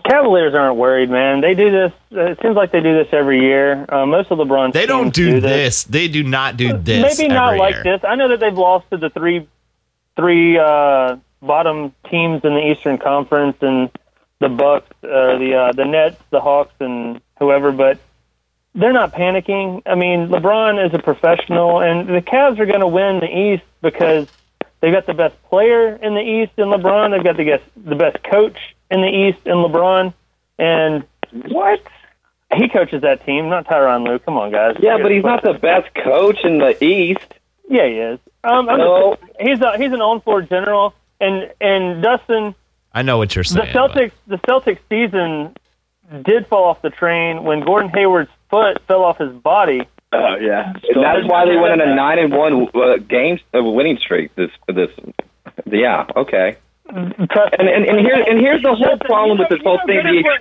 [0.08, 1.41] Cavaliers aren't worried, man.
[1.41, 1.91] They do this.
[2.12, 3.86] It seems like they do this every year.
[3.89, 5.84] Uh, most of LeBron's They don't teams do this.
[5.84, 7.17] They do not do this.
[7.17, 7.84] Maybe not like year.
[7.84, 8.02] this.
[8.04, 9.48] I know that they've lost to the three
[10.15, 13.89] three uh, bottom teams in the Eastern Conference and
[14.39, 17.72] the Bucks, uh, the uh, the Nets, the Hawks, and whoever.
[17.72, 18.00] But
[18.76, 19.82] they're not panicking.
[19.86, 23.63] I mean, LeBron is a professional, and the Cavs are going to win the East
[23.82, 24.28] because
[24.80, 27.12] they've got the best player in the East in LeBron.
[27.12, 28.58] They've got the best the best coach
[28.91, 30.13] in the East in LeBron.
[30.60, 31.82] And what?
[32.56, 34.19] He coaches that team, not Tyronn Lue.
[34.19, 34.75] Come on, guys.
[34.80, 37.25] Yeah, but he's not the best coach in the East.
[37.69, 38.19] Yeah, he is.
[38.43, 39.15] Um, I'm No.
[39.15, 42.54] just, he's a, he's an on-floor general, and and Dustin,
[42.93, 43.69] I know what you're the saying.
[43.73, 45.56] but- Celtics, the Celtics season
[46.23, 49.84] did fall off the train when Gordon Hayward's foot fell off his body.
[50.12, 53.63] Oh yeah, And that's why they went on a nine and one uh, games uh,
[53.63, 54.36] winning streak.
[54.36, 54.89] This this,
[55.65, 56.58] yeah, okay.
[57.32, 60.01] Trust And and, and here and here's the whole problem with this whole thing.
[60.04, 60.38] good The- as well-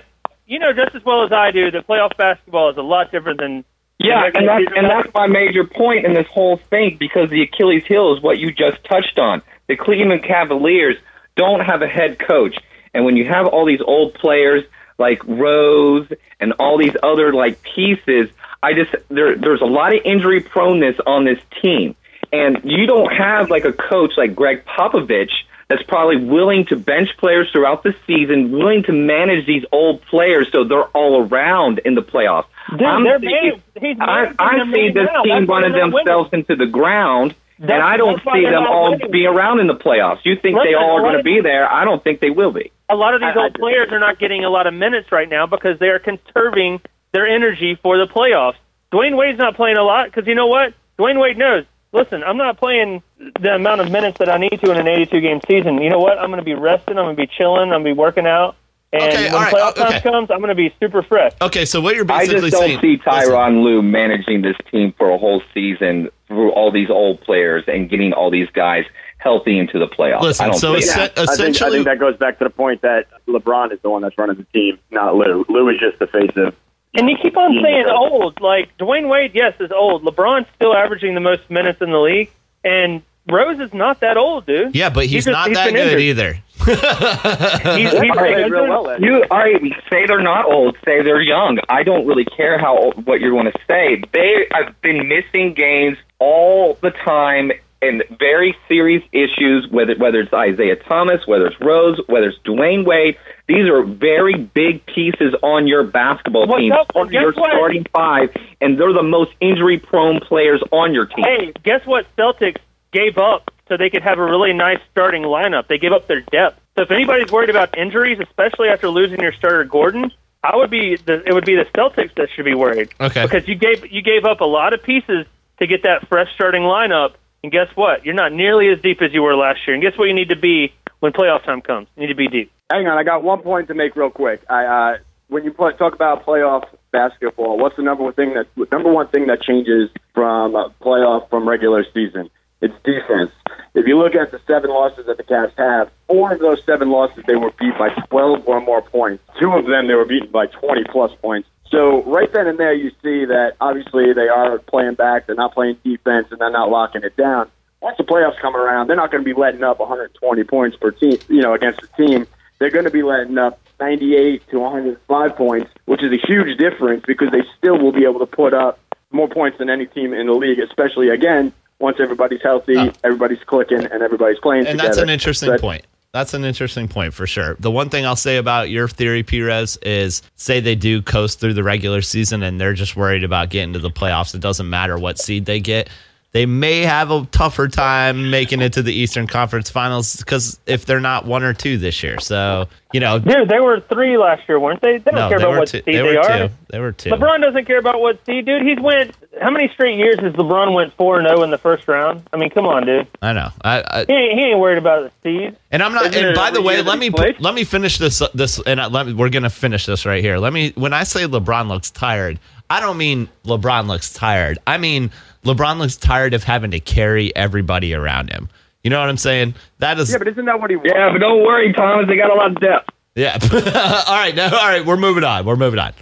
[0.47, 3.39] you know just as well as I do that playoff basketball is a lot different
[3.39, 3.63] than
[3.99, 7.85] Yeah, and that's and that's my major point in this whole thing because the Achilles
[7.85, 9.41] heel is what you just touched on.
[9.67, 10.97] The Cleveland Cavaliers
[11.37, 12.57] don't have a head coach,
[12.93, 14.63] and when you have all these old players
[14.97, 16.07] like Rose
[16.41, 18.29] and all these other like pieces,
[18.61, 21.95] I just there there's a lot of injury proneness on this team,
[22.33, 25.31] and you don't have like a coach like Gregg Popovich
[25.71, 30.49] that's probably willing to bench players throughout the season, willing to manage these old players
[30.51, 32.45] so they're all around in the playoffs.
[32.69, 35.23] Dude, I'm they're thinking- managed- he's I, I see this now.
[35.23, 35.97] team That's running they're winning.
[36.05, 39.11] themselves into the ground, and I don't see them all winning.
[39.11, 40.19] be around in the playoffs.
[40.25, 41.71] You think they all are going to be there?
[41.71, 42.71] I don't think they will be.
[42.89, 44.73] a lot of these I- I old just- players are not getting a lot of
[44.73, 46.81] minutes right now because they are conserving
[47.13, 48.55] their energy for the playoffs.
[48.91, 50.73] Dwyane Wade's not playing a lot because you know what?
[50.99, 51.65] Dwyane Wade knows.
[51.93, 53.03] Listen, I'm not playing
[53.39, 55.81] the amount of minutes that I need to in an 82 game season.
[55.81, 56.17] You know what?
[56.17, 56.97] I'm going to be resting.
[56.97, 57.63] I'm going to be chilling.
[57.73, 58.55] I'm going to be working out.
[58.93, 59.99] And Okay, when all right, playoff uh, okay.
[59.99, 61.31] time comes, I'm going to be super fresh.
[61.41, 62.41] Okay, so what you're basically saying?
[62.41, 62.97] I basically just don't saying.
[63.05, 67.21] see listen, Tyronn Lue managing this team for a whole season through all these old
[67.21, 68.83] players and getting all these guys
[69.17, 70.21] healthy into the playoffs.
[70.21, 71.17] Listen, I don't so see it's- that.
[71.19, 74.01] I think, I think that goes back to the point that LeBron is the one
[74.01, 75.45] that's running the team, not Lue.
[75.47, 76.53] Lue is just the face of.
[76.93, 78.41] And you keep on saying old.
[78.41, 80.03] Like Dwyane Wade, yes, is old.
[80.03, 82.29] LeBron's still averaging the most minutes in the league,
[82.63, 84.75] and Rose is not that old, dude.
[84.75, 86.01] Yeah, but he's, just- not he's that been good injured.
[86.01, 86.39] either.
[86.61, 89.59] He's, he's, Played real well last You all right?
[89.89, 90.77] Say they're not old.
[90.85, 91.57] Say they're young.
[91.69, 94.03] I don't really care how old, what you're going to say.
[94.13, 97.51] They I've been missing games all the time
[97.81, 102.85] and very serious issues, whether whether it's Isaiah Thomas, whether it's Rose, whether it's Dwyane
[102.85, 103.17] Wade.
[103.47, 107.51] These are very big pieces on your basketball Well, team, guess- on guess your what?
[107.51, 108.29] starting five,
[108.61, 111.25] and they're the most injury-prone players on your team.
[111.25, 112.05] Hey, guess what?
[112.17, 112.57] Celtics
[112.91, 115.67] gave up so they could have a really nice starting lineup.
[115.67, 116.59] They gave up their depth.
[116.77, 120.11] So if anybody's worried about injuries, especially after losing your starter Gordon,
[120.43, 122.89] I would be the, it would be the Celtics that should be worried.
[122.99, 123.23] Okay.
[123.23, 125.25] Because you gave you gave up a lot of pieces
[125.59, 128.05] to get that fresh starting lineup, and guess what?
[128.05, 129.73] You're not nearly as deep as you were last year.
[129.73, 130.05] And guess what?
[130.05, 131.87] You need to be when playoff time comes.
[131.95, 132.51] You need to be deep.
[132.71, 134.41] Hang on, I got one point to make real quick.
[134.49, 138.47] I uh, when you play, talk about playoff basketball, what's the number one thing that
[138.71, 142.29] number one thing that changes from uh, playoff from regular season?
[142.61, 143.31] It's defense.
[143.73, 146.91] If you look at the seven losses that the Cavs have, four of those seven
[146.91, 149.23] losses they were beat by 12 or more points.
[149.39, 151.49] Two of them they were beaten by 20 plus points.
[151.71, 155.25] So right then and there, you see that obviously they are playing back.
[155.27, 157.49] They're not playing defense, and they're not locking it down.
[157.81, 160.91] Once the playoffs come around, they're not going to be letting up 120 points per
[160.91, 162.27] team, you know, against a team.
[162.59, 167.03] They're going to be letting up 98 to 105 points, which is a huge difference
[167.07, 168.77] because they still will be able to put up
[169.11, 172.91] more points than any team in the league, especially again once everybody's healthy, Oh.
[173.03, 174.87] everybody's clicking, and everybody's playing and together.
[174.89, 175.85] that's an interesting But- point.
[176.13, 177.55] That's an interesting point for sure.
[177.59, 181.53] The one thing I'll say about your theory, Perez, is say they do coast through
[181.53, 184.35] the regular season and they're just worried about getting to the playoffs.
[184.35, 185.89] It doesn't matter what seed they get.
[186.33, 190.85] They may have a tougher time making it to the Eastern Conference Finals because if
[190.85, 192.19] they're not one or two this year.
[192.19, 194.97] So, you know, Dude, they were three last year, weren't they?
[194.97, 195.77] They don't no, care they about what two.
[195.77, 196.47] seed They they, are.
[196.47, 196.53] two.
[196.69, 197.09] They were two.
[197.09, 198.63] LeBron doesn't care about what seed, dude.
[198.63, 201.87] He's went how many straight years has LeBron went four and zero in the first
[201.87, 202.27] round?
[202.33, 203.07] I mean, come on, dude.
[203.21, 203.49] I know.
[203.63, 205.57] I, I, He ain't, he ain't worried about the seed.
[205.71, 206.07] And I'm not.
[206.07, 207.35] Isn't And by the way, let me plays?
[207.39, 208.21] let me finish this.
[208.33, 210.37] This and I, let me, we're gonna finish this right here.
[210.37, 210.71] Let me.
[210.75, 212.39] When I say LeBron looks tired,
[212.69, 214.59] I don't mean LeBron looks tired.
[214.67, 215.11] I mean
[215.45, 218.49] LeBron looks tired of having to carry everybody around him.
[218.83, 219.55] You know what I'm saying?
[219.79, 220.11] That is.
[220.11, 220.91] Yeah, but isn't that what he wants?
[220.93, 222.07] Yeah, but don't worry, Thomas.
[222.07, 222.89] They got a lot of depth.
[223.15, 223.37] Yeah.
[224.07, 224.33] all right.
[224.35, 224.45] No.
[224.45, 224.85] All right.
[224.85, 225.45] We're moving on.
[225.45, 225.93] We're moving on.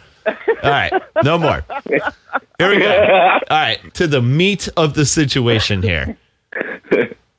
[0.63, 0.91] All right.
[1.23, 1.63] No more.
[1.87, 3.39] Here we go.
[3.49, 3.93] All right.
[3.95, 6.17] To the meat of the situation here.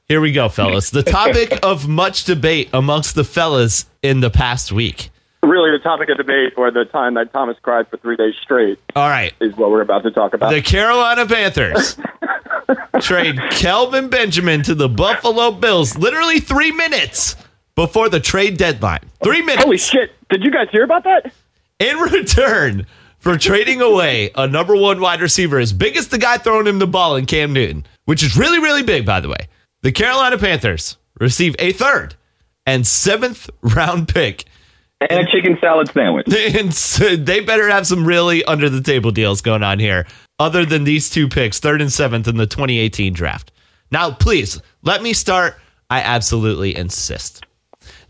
[0.09, 0.91] Here we go, fellas.
[0.91, 5.11] The topic of much debate amongst the fellas in the past week.
[5.43, 8.79] Really, the topic of debate for the time that Thomas cried for three days straight
[8.95, 9.33] All right.
[9.41, 10.51] is what we're about to talk about.
[10.51, 11.97] The Carolina Panthers
[13.01, 17.37] trade Kelvin Benjamin to the Buffalo Bills literally three minutes
[17.75, 19.01] before the trade deadline.
[19.23, 19.65] Three minutes.
[19.65, 20.13] Holy shit!
[20.29, 21.33] Did you guys hear about that?
[21.81, 22.87] in return
[23.21, 26.79] for trading away a number one wide receiver as big as the guy throwing him
[26.79, 29.49] the ball in Cam Newton, which is really, really big, by the way.
[29.83, 32.17] The Carolina Panthers receive a third
[32.67, 34.45] and seventh round pick.
[35.01, 36.27] And a chicken salad sandwich.
[36.31, 36.73] And
[37.27, 40.07] they better have some really under the table deals going on here,
[40.39, 43.53] other than these two picks, third and seventh in the 2018 draft.
[43.91, 45.57] Now, please let me start.
[45.89, 47.45] I absolutely insist.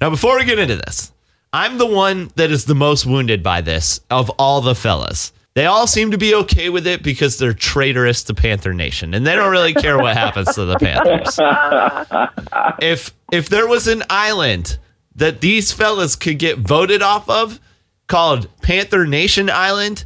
[0.00, 1.12] Now, before we get into this,
[1.52, 5.32] I'm the one that is the most wounded by this of all the fellas.
[5.54, 9.26] They all seem to be okay with it because they're traitorous to Panther Nation, and
[9.26, 11.38] they don't really care what happens to the Panthers.
[12.80, 14.78] If if there was an island
[15.16, 17.60] that these fellas could get voted off of,
[18.06, 20.04] called Panther Nation Island,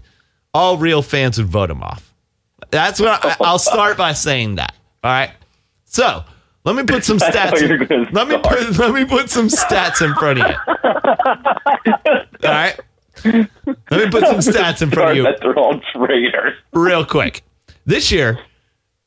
[0.52, 2.12] all real fans would vote them off.
[2.70, 4.74] That's what I, I'll start by saying that.
[5.02, 5.30] All right.
[5.84, 6.24] So
[6.64, 7.60] let me put some stats.
[7.62, 10.56] in- let me put let me put some stats in front of you.
[12.48, 12.78] All right.
[13.24, 16.54] Let me put some stats in front of you they're all traitors.
[16.72, 17.42] real quick.
[17.86, 18.38] This year,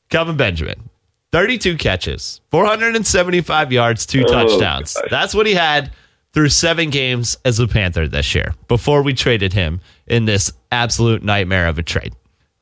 [0.08, 0.88] Kelvin Benjamin,
[1.32, 4.94] 32 catches, 475 yards, two Oh, touchdowns.
[4.94, 5.04] gosh.
[5.10, 5.92] That's what he had
[6.32, 11.22] through seven games as a Panther this year before we traded him in this absolute
[11.22, 12.14] nightmare of a trade.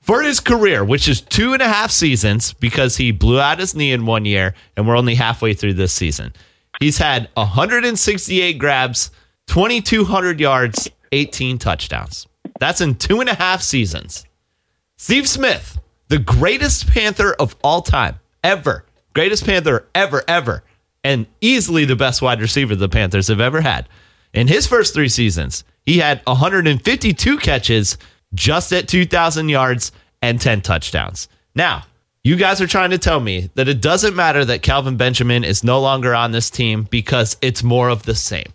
[0.07, 3.75] For his career, which is two and a half seasons because he blew out his
[3.75, 6.33] knee in one year and we're only halfway through this season,
[6.79, 9.11] he's had 168 grabs,
[9.49, 12.29] 2,200 yards, 18 touchdowns.
[12.61, 14.25] That's in two and a half seasons.
[14.97, 18.85] Steve Smith, the greatest Panther of all time, ever.
[19.13, 20.63] Greatest Panther ever, ever.
[21.03, 23.89] And easily the best wide receiver the Panthers have ever had.
[24.33, 27.99] In his first three seasons, he had 152 catches,
[28.37, 29.91] just at 2,000 yards,
[30.23, 31.29] and 10 touchdowns.
[31.55, 31.85] Now,
[32.25, 35.63] you guys are trying to tell me that it doesn't matter that Kelvin Benjamin is
[35.65, 38.53] no longer on this team because it's more of the same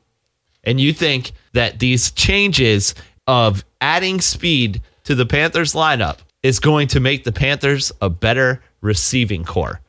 [0.64, 2.94] and you think that these changes
[3.28, 8.64] of adding speed to the Panthers lineup is going to make the Panthers a better
[8.82, 9.80] receiving corps.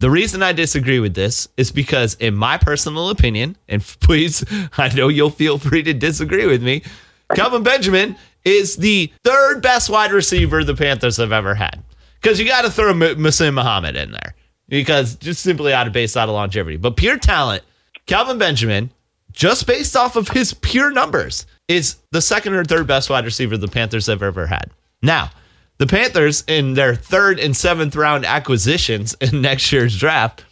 [0.00, 4.44] The reason I disagree with this is because, in my personal opinion, and please,
[4.78, 6.82] I know you'll feel free to disagree with me,
[7.34, 11.82] Kelvin Benjamin is the third best wide receiver the Panthers have ever had.
[12.20, 14.34] Because you got to throw M- Muhsin Muhammad in there.
[14.68, 16.76] because just simply out of base, out of longevity.
[16.76, 17.62] But pure talent,
[18.06, 18.90] Kelvin Benjamin,
[19.32, 23.56] just based off of his pure numbers, is the second or third best wide receiver
[23.56, 24.70] the Panthers have ever had.
[25.02, 25.30] Now,
[25.78, 30.44] the Panthers in their third and seventh round acquisitions in next year's draft,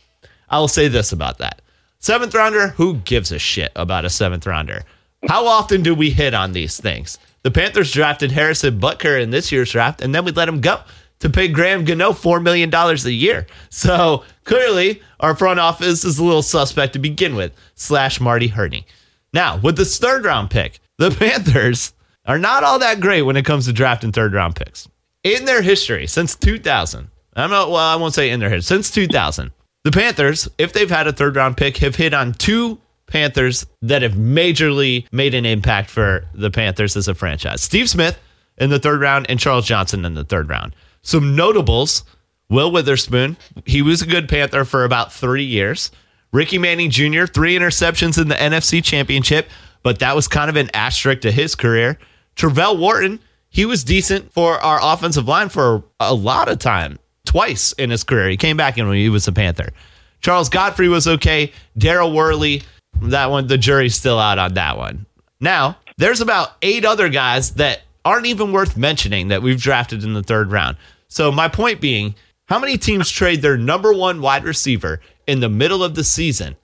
[0.49, 1.61] I will say this about that.
[1.99, 4.85] Seventh rounder, who gives a shit about a seventh rounder?
[5.29, 7.19] How often do we hit on these things?
[7.49, 10.83] The Panthers drafted Harrison Butker in this year's draft, and then we let him go
[11.21, 13.47] to pay Graham Gano $4 million a year.
[13.71, 18.85] So clearly, our front office is a little suspect to begin with, slash Marty Hurney.
[19.33, 21.95] Now, with this third round pick, the Panthers
[22.27, 24.87] are not all that great when it comes to drafting third round picks.
[25.25, 28.91] In their history, since 2000, I'm not, well, I won't say in their history, since
[28.91, 29.53] 2000,
[29.85, 34.03] the Panthers, if they've had a third round pick, have hit on two Panthers that
[34.03, 37.61] have majorly made an impact for the Panthers as a franchise.
[37.61, 38.19] Steve Smith
[38.59, 40.75] in the third round and Charles Johnson in the third round.
[41.03, 42.05] Some notables
[42.51, 45.91] Will Witherspoon, he was a good Panther for about three years.
[46.33, 49.49] Ricky Manning Jr., three interceptions in the NFC Championship,
[49.83, 51.99] but that was kind of an asterisk to his career.
[52.37, 57.73] Travelle Wharton, he was decent for our offensive line for a lot of time, twice
[57.73, 58.29] in his career.
[58.29, 59.73] He came back when he was a Panther.
[60.21, 61.53] Charles Godfrey was okay.
[61.79, 62.63] Daryl Worley,
[63.03, 65.07] that one, the jury's still out on that one.
[65.41, 70.15] Now, there's about eight other guys that aren't even worth mentioning that we've drafted in
[70.15, 70.77] the third round.
[71.09, 72.15] So, my point being,
[72.47, 76.57] how many teams trade their number one wide receiver in the middle of the season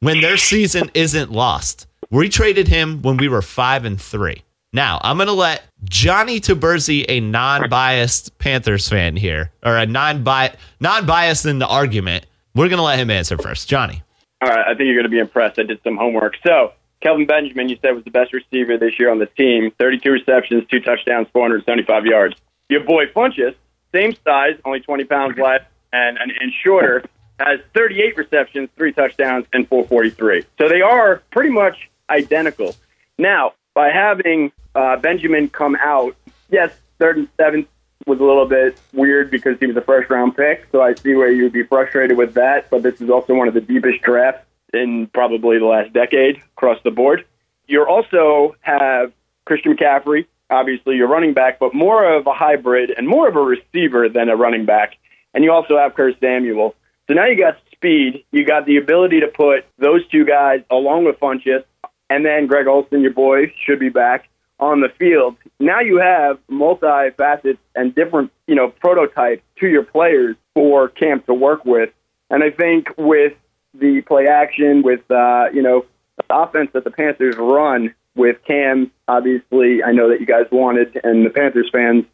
[0.00, 1.86] when their season isn't lost?
[2.10, 4.42] We traded him when we were five and three.
[4.72, 9.86] Now, I'm going to let Johnny Taberzi, a non biased Panthers fan here, or a
[9.86, 13.68] non-bi, non biased in the argument, we're going to let him answer first.
[13.68, 14.02] Johnny.
[14.40, 15.58] All right, I think you're going to be impressed.
[15.58, 16.36] I did some homework.
[16.46, 19.72] So, Kelvin Benjamin, you said was the best receiver this year on the team.
[19.78, 22.36] 32 receptions, two touchdowns, 475 yards.
[22.68, 23.54] Your boy Funchess,
[23.94, 27.04] same size, only 20 pounds less, and an inch shorter,
[27.40, 30.44] has 38 receptions, three touchdowns, and 443.
[30.60, 32.74] So they are pretty much identical.
[33.16, 36.16] Now, by having uh, Benjamin come out,
[36.50, 37.68] yes, third and seventh
[38.08, 40.66] was a little bit weird because he was a first round pick.
[40.72, 42.70] So I see where you'd be frustrated with that.
[42.70, 46.78] But this is also one of the deepest drafts in probably the last decade across
[46.82, 47.24] the board.
[47.66, 49.12] You also have
[49.44, 53.40] Christian McCaffrey, obviously your running back, but more of a hybrid and more of a
[53.40, 54.94] receiver than a running back.
[55.34, 56.74] And you also have Curtis Samuel.
[57.06, 58.24] So now you got speed.
[58.32, 61.64] You got the ability to put those two guys along with Funchess,
[62.10, 64.28] and then Greg Olsen, your boy, should be back
[64.60, 65.36] on the field.
[65.60, 71.34] Now you have multi-facets and different, you know, prototypes to your players for camp to
[71.34, 71.90] work with.
[72.30, 73.34] And I think with
[73.74, 75.84] the play action, with uh, you know,
[76.16, 81.00] the offense that the Panthers run with Cam, obviously, I know that you guys wanted,
[81.04, 82.04] and the Panthers fans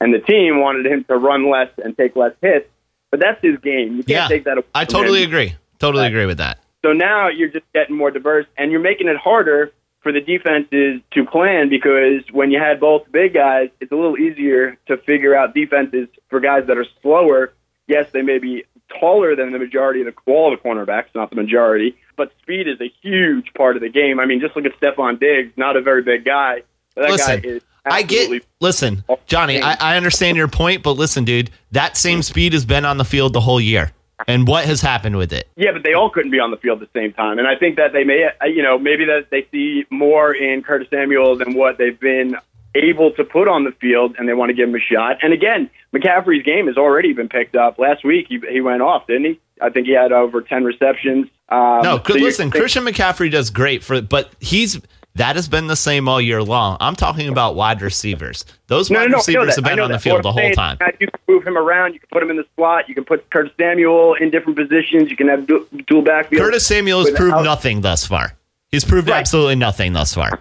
[0.00, 2.68] and the team wanted him to run less and take less hits.
[3.10, 3.96] But that's his game.
[3.96, 4.66] You can't Yeah, take that away.
[4.74, 5.28] I totally him.
[5.30, 5.54] agree.
[5.78, 6.58] Totally agree with that.
[6.84, 9.72] So now you're just getting more diverse, and you're making it harder
[10.08, 14.16] for the defenses to plan because when you had both big guys, it's a little
[14.16, 17.52] easier to figure out defenses for guys that are slower.
[17.86, 18.64] Yes, they may be
[18.98, 22.66] taller than the majority of the all of the cornerbacks, not the majority, but speed
[22.66, 24.18] is a huge part of the game.
[24.18, 26.62] I mean, just look at Stefon Diggs, not a very big guy.
[26.94, 28.46] But that Listen, guy is I get.
[28.62, 32.22] Listen, Johnny, I, I understand your point, but listen, dude, that same mm-hmm.
[32.22, 33.92] speed has been on the field the whole year.
[34.26, 35.48] And what has happened with it?
[35.56, 37.38] Yeah, but they all couldn't be on the field at the same time.
[37.38, 40.62] And I think that they may, uh, you know, maybe that they see more in
[40.62, 42.36] Curtis Samuel than what they've been
[42.74, 45.18] able to put on the field, and they want to give him a shot.
[45.22, 47.78] And again, McCaffrey's game has already been picked up.
[47.78, 49.40] Last week, he, he went off, didn't he?
[49.60, 51.28] I think he had over 10 receptions.
[51.48, 54.80] Um, No, so listen, Christian McCaffrey does great for, but he's
[55.18, 56.76] that has been the same all year long.
[56.80, 58.44] I'm talking about wide receivers.
[58.68, 60.78] Those No, wide no, no, receivers have been on the field the whole saying time.
[61.00, 61.92] You can move him around.
[61.94, 62.88] You can put him in the slot.
[62.88, 65.10] You can put Curtis Samuel in different positions.
[65.10, 66.42] You can have du- dual backfield.
[66.42, 68.32] Curtis Samuel has proved nothing thus far.
[68.70, 69.18] He's proved Right.
[69.18, 70.40] absolutely nothing thus far.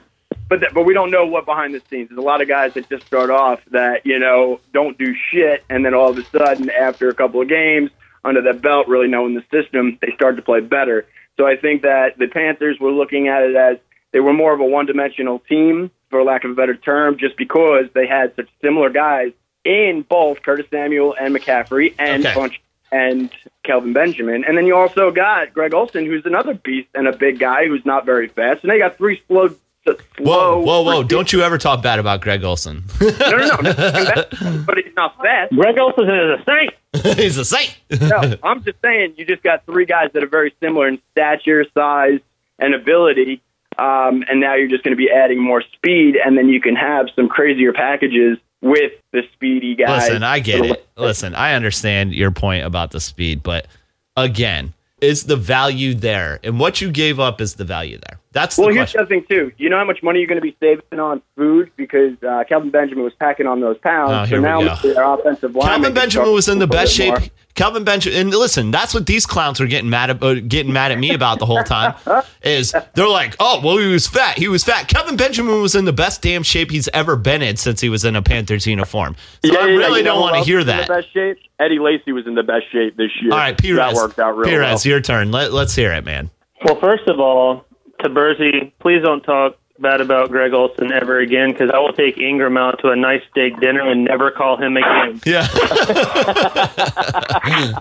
[0.50, 2.08] but th- but we don't know what behind the scenes.
[2.10, 5.64] There's a lot of guys that just start off that you know don't do shit,
[5.70, 7.90] and then all of a sudden, after a couple of games
[8.24, 11.06] under the belt, really knowing the system, they start to play better.
[11.38, 13.78] So I think that the Panthers were looking at it as
[14.12, 17.86] they were more of a one-dimensional team, for lack of a better term, just because
[17.94, 19.34] they had such similar guys
[19.66, 22.36] in both Curtis Samuel and McCaffrey and Okay.
[22.36, 23.30] Bunch and
[23.64, 24.46] Kelvin Benjamin.
[24.46, 27.86] And then you also got Greg Olsen, who's another beast and a big guy who's
[27.86, 28.64] not very fast.
[28.64, 29.50] And they got three slow.
[29.88, 31.04] Whoa, slow whoa, whoa!
[31.04, 32.84] Don't you ever talk bad about Greg Olsen?
[33.02, 34.64] no, no, no.
[34.66, 35.54] but he's not fast.
[35.54, 36.74] Greg Olsen is a saint.
[37.18, 37.78] He's a saint.
[38.02, 41.64] No, I'm just saying you just got three guys that are very similar in stature,
[41.74, 42.20] size,
[42.60, 43.42] and ability.
[43.78, 46.76] Um, and now you're just going to be adding more speed, and then you can
[46.76, 50.08] have some crazier packages with the speedy guys.
[50.08, 50.88] Listen, I get it.
[50.98, 53.68] Listen, I understand your point about the speed, but
[54.16, 56.40] again, is the value there?
[56.44, 58.20] And what you gave up is the value there.
[58.38, 58.98] That's the Well, here's question.
[59.00, 59.52] the other thing too.
[59.58, 62.70] You know how much money you're going to be saving on food because uh, Kelvin
[62.70, 64.12] Benjamin was packing on those pounds.
[64.14, 64.76] Oh, here so we now go.
[64.84, 65.68] maybe their offensive line.
[65.68, 67.16] Kelvin Benjamin was in the best shape.
[67.56, 70.92] Kelvin Benjamin, and listen, that's what these clowns were getting mad at, uh, getting mad
[70.92, 71.96] at me about the whole time.
[72.44, 74.38] is they're like, oh, well, he was fat.
[74.38, 74.88] He was fat.
[74.88, 78.06] Kelvin Benjamin was in the best damn shape he's ever been in since he was
[78.06, 79.16] in a Panthers uniform.
[79.44, 80.88] So I really don't want to hear In the that.
[80.88, 81.40] best shape.
[81.60, 83.32] Eddie Lacy was in the best shape this year.
[83.32, 84.92] All right, Perez, that worked out real Perez, well.
[84.92, 85.32] your turn.
[85.32, 86.30] Let, let's hear it, man.
[86.64, 87.66] Well, first of all,
[88.00, 92.18] to Bursey, please don't talk bad about Greg Olsen ever again because I will take
[92.18, 95.22] Ingram out to a nice steak dinner and never call him again.
[95.26, 95.48] Yeah.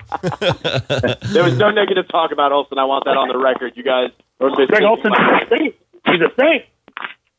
[1.33, 2.79] There was no negative talk about Olsen.
[2.79, 3.73] I want that on the record.
[3.77, 4.11] You guys.
[4.39, 5.75] Greg Olsen a saint.
[6.07, 6.65] He's a saint.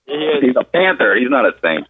[0.07, 0.43] He is.
[0.43, 1.15] He's a Panther.
[1.15, 1.85] He's not a Saint.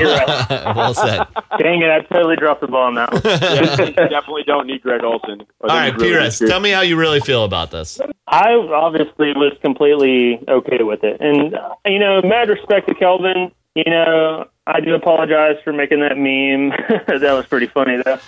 [0.00, 0.46] You're right.
[0.76, 1.26] well said.
[1.58, 3.08] Dang it, I totally dropped the ball now.
[3.24, 5.42] Yeah, you definitely don't need Greg Olsen.
[5.60, 8.00] All right, Perez, tell me how you really feel about this.
[8.26, 11.20] I obviously was completely okay with it.
[11.20, 13.52] And, uh, you know, mad respect to Kelvin.
[13.74, 16.70] You know, I do apologize for making that meme.
[17.20, 18.18] that was pretty funny, though.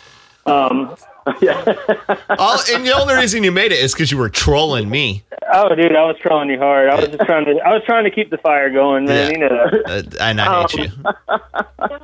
[0.47, 5.25] Um, All, and the only reason you made it is because you were trolling me.
[5.53, 6.89] oh, dude, I was trolling you hard.
[6.89, 9.33] I was just trying to, I was trying to keep the fire going, man.
[9.33, 9.37] Yeah.
[9.37, 9.83] You know.
[9.87, 10.89] Uh, and I hate you.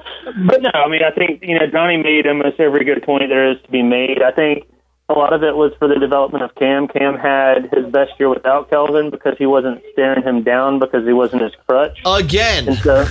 [0.47, 3.51] But no, I mean, I think you know Johnny made almost every good point there
[3.51, 4.23] is to be made.
[4.23, 4.67] I think
[5.09, 6.89] a lot of it was for the development of Cam.
[6.89, 11.13] Cam had his best year without Kelvin because he wasn't staring him down because he
[11.13, 12.01] wasn't his crutch.
[12.07, 12.75] Again.
[12.77, 13.05] So,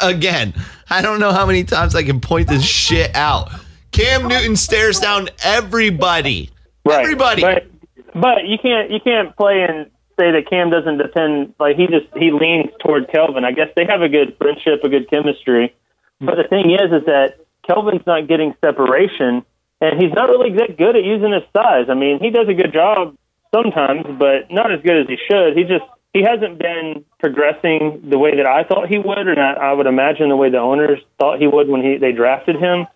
[0.02, 0.54] Again.
[0.90, 3.50] I don't know how many times I can point this shit out.
[3.98, 6.50] Cam Newton stares down everybody.
[6.84, 7.42] right, Everybody.
[7.42, 7.66] But
[8.14, 9.86] but you can't you can't play and
[10.18, 11.54] say that Cam doesn't depend.
[11.58, 13.44] Like he just he leans toward Kelvin.
[13.44, 15.74] I guess they have a good friendship, a good chemistry.
[16.20, 19.42] But the thing is, is that Kelvin's not getting separation,
[19.80, 21.86] and he's not really that good at using his size.
[21.90, 23.16] I mean, he does a good job
[23.52, 25.56] sometimes, but not as good as he should.
[25.56, 25.84] He just
[26.14, 29.86] he hasn't been progressing the way that I thought he would, and I, I would
[29.86, 32.86] imagine the way the owners thought he would when he they drafted him.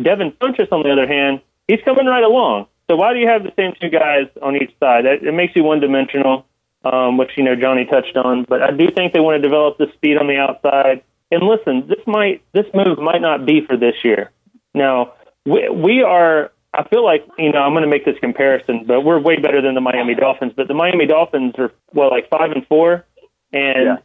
[0.00, 2.66] Devin Funchess, on the other hand, he's coming right along.
[2.88, 5.04] So why do you have the same two guys on each side?
[5.04, 6.46] That, it makes you one dimensional,
[6.84, 8.44] um, which you know Johnny touched on.
[8.48, 11.02] But I do think they want to develop the speed on the outside.
[11.30, 14.30] And listen, this might this move might not be for this year.
[14.74, 15.14] Now
[15.46, 16.52] we, we are.
[16.74, 19.62] I feel like you know I'm going to make this comparison, but we're way better
[19.62, 20.52] than the Miami Dolphins.
[20.56, 23.06] But the Miami Dolphins are well like five and four,
[23.52, 23.98] and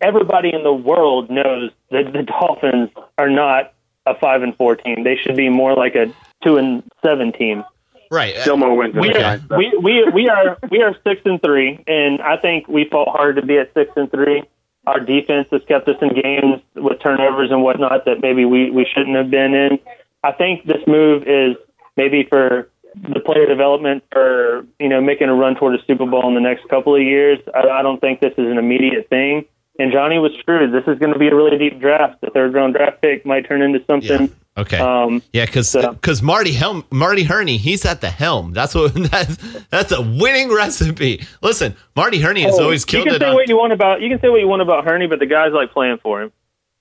[0.00, 3.74] everybody in the world knows that the Dolphins are not
[4.06, 5.04] a five and four team.
[5.04, 7.64] They should be more like a two and seven team.
[8.10, 8.36] Right.
[8.38, 9.46] Still more wins than We the are, Giants.
[9.50, 13.36] we, we, we are we are six and three, and I think we fought hard
[13.36, 14.42] to be at six and three.
[14.86, 18.86] Our defense has kept us in games with turnovers and whatnot that maybe we, we
[18.94, 19.78] shouldn't have been in.
[20.22, 21.56] I think this move is
[21.96, 26.28] maybe for the player development for you know making a run toward a Super Bowl
[26.28, 27.38] in the next couple of years.
[27.54, 29.46] I, I don't think this is an immediate thing.
[29.78, 30.72] And Johnny was screwed.
[30.72, 32.20] This is going to be a really deep draft.
[32.20, 34.32] The third round draft pick might turn into something.
[34.56, 34.78] Okay.
[34.78, 38.52] Um, yeah, because so- Marty Helm, Marty Hurney, he's at the helm.
[38.52, 39.36] That's what that's
[39.70, 41.24] that's a winning recipe.
[41.42, 43.14] Listen, Marty Hurney has always killed it.
[43.14, 43.24] you killed can it.
[43.26, 45.18] say On, what you want about you can say what you want about Hurney, but
[45.18, 46.32] the guys like playing for him.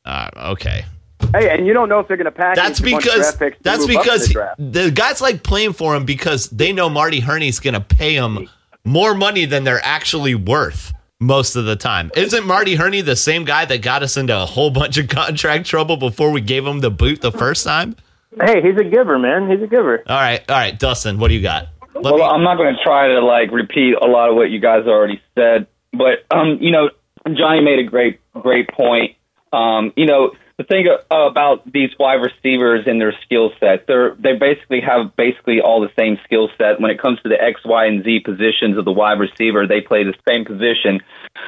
[0.06, 0.86] uh, okay,
[1.34, 2.62] Hey, and you don't know if they're going to package.
[2.64, 4.56] that's a bunch of because draft picks that's move up in because the draft.
[4.74, 8.48] the guys like playing for him because they know Marty Hurney's going to pay him
[8.86, 12.12] more money than they're actually worth most of the time.
[12.16, 15.66] Isn't Marty Hurney the same guy that got us into a whole bunch of contract
[15.66, 17.96] trouble before we gave him the boot the first time?
[18.42, 19.50] Hey, he's a giver, man.
[19.50, 20.04] He's a giver.
[20.08, 21.68] All right, all right, Dustin, what do you got?
[21.94, 24.50] Let well, me- I'm not going to try to like repeat a lot of what
[24.50, 26.90] you guys already said, but um, you know,
[27.26, 29.16] Johnny made a great, great point.
[29.52, 34.36] Um, you know, the thing about these wide receivers and their skill set, they're they
[34.36, 36.80] basically have basically all the same skill set.
[36.80, 39.82] When it comes to the X, Y, and Z positions of the wide receiver, they
[39.82, 41.02] play the same position.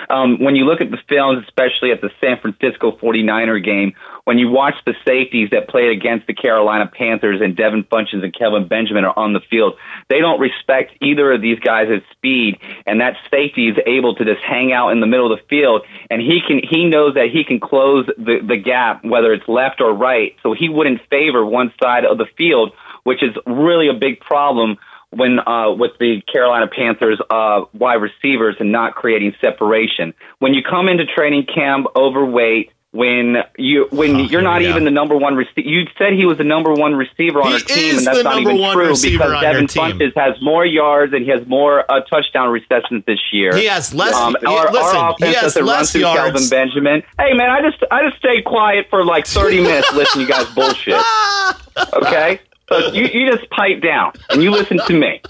[0.10, 4.40] Um, when you look at the films, especially at the San Francisco 49er game, when
[4.40, 8.68] you watch the safeties that played against the Carolina Panthers and Devin Funchess and Kevin
[8.68, 9.76] Benjamin are on the field,
[10.10, 12.58] they don't respect either of these guys at speed,
[12.88, 15.84] and that safety is able to just hang out in the middle of the field,
[16.10, 19.82] and he can he knows that he can close the the gap whether it's left
[19.82, 22.74] or right, so he wouldn't favor one side of the field,
[23.04, 24.78] which is really a big problem
[25.16, 30.14] when uh, with the Carolina Panthers uh, wide receivers and not creating separation.
[30.40, 34.70] When you come into training camp overweight, when you when Oh, you're not go.
[34.70, 35.68] even the number one receiver.
[35.68, 38.40] You said he was the number one receiver on He our team, and that's not
[38.40, 39.68] even true because Devin.
[39.68, 43.54] Funchess has more yards and he has more uh, touchdown receptions this year.
[43.54, 44.16] He has less.
[44.16, 46.32] Um, he- our, listen, our he offense has doesn't run less through yards.
[46.32, 47.04] Kelvin Benjamin.
[47.20, 50.38] Hey man, I just I just stayed quiet for like 30 minutes listening to you
[50.38, 51.02] guys bullshit.
[51.94, 52.40] Okay,
[52.72, 55.22] you, you just pipe down and you listen to me.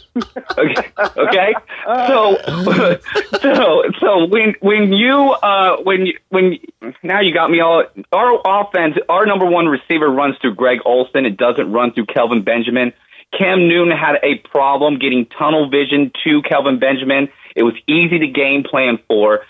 [0.58, 1.54] Okay, okay.
[2.08, 2.38] So
[3.42, 6.60] so so when when you uh when you, when
[7.04, 7.84] now you got me all
[8.14, 11.26] our offense our number one receiver runs through Greg Olsen.
[11.26, 12.94] It doesn't run through Kelvin Benjamin.
[13.38, 17.28] Cam Newton had a problem getting tunnel vision to Kelvin Benjamin.
[17.56, 19.42] It was easy to game plan for.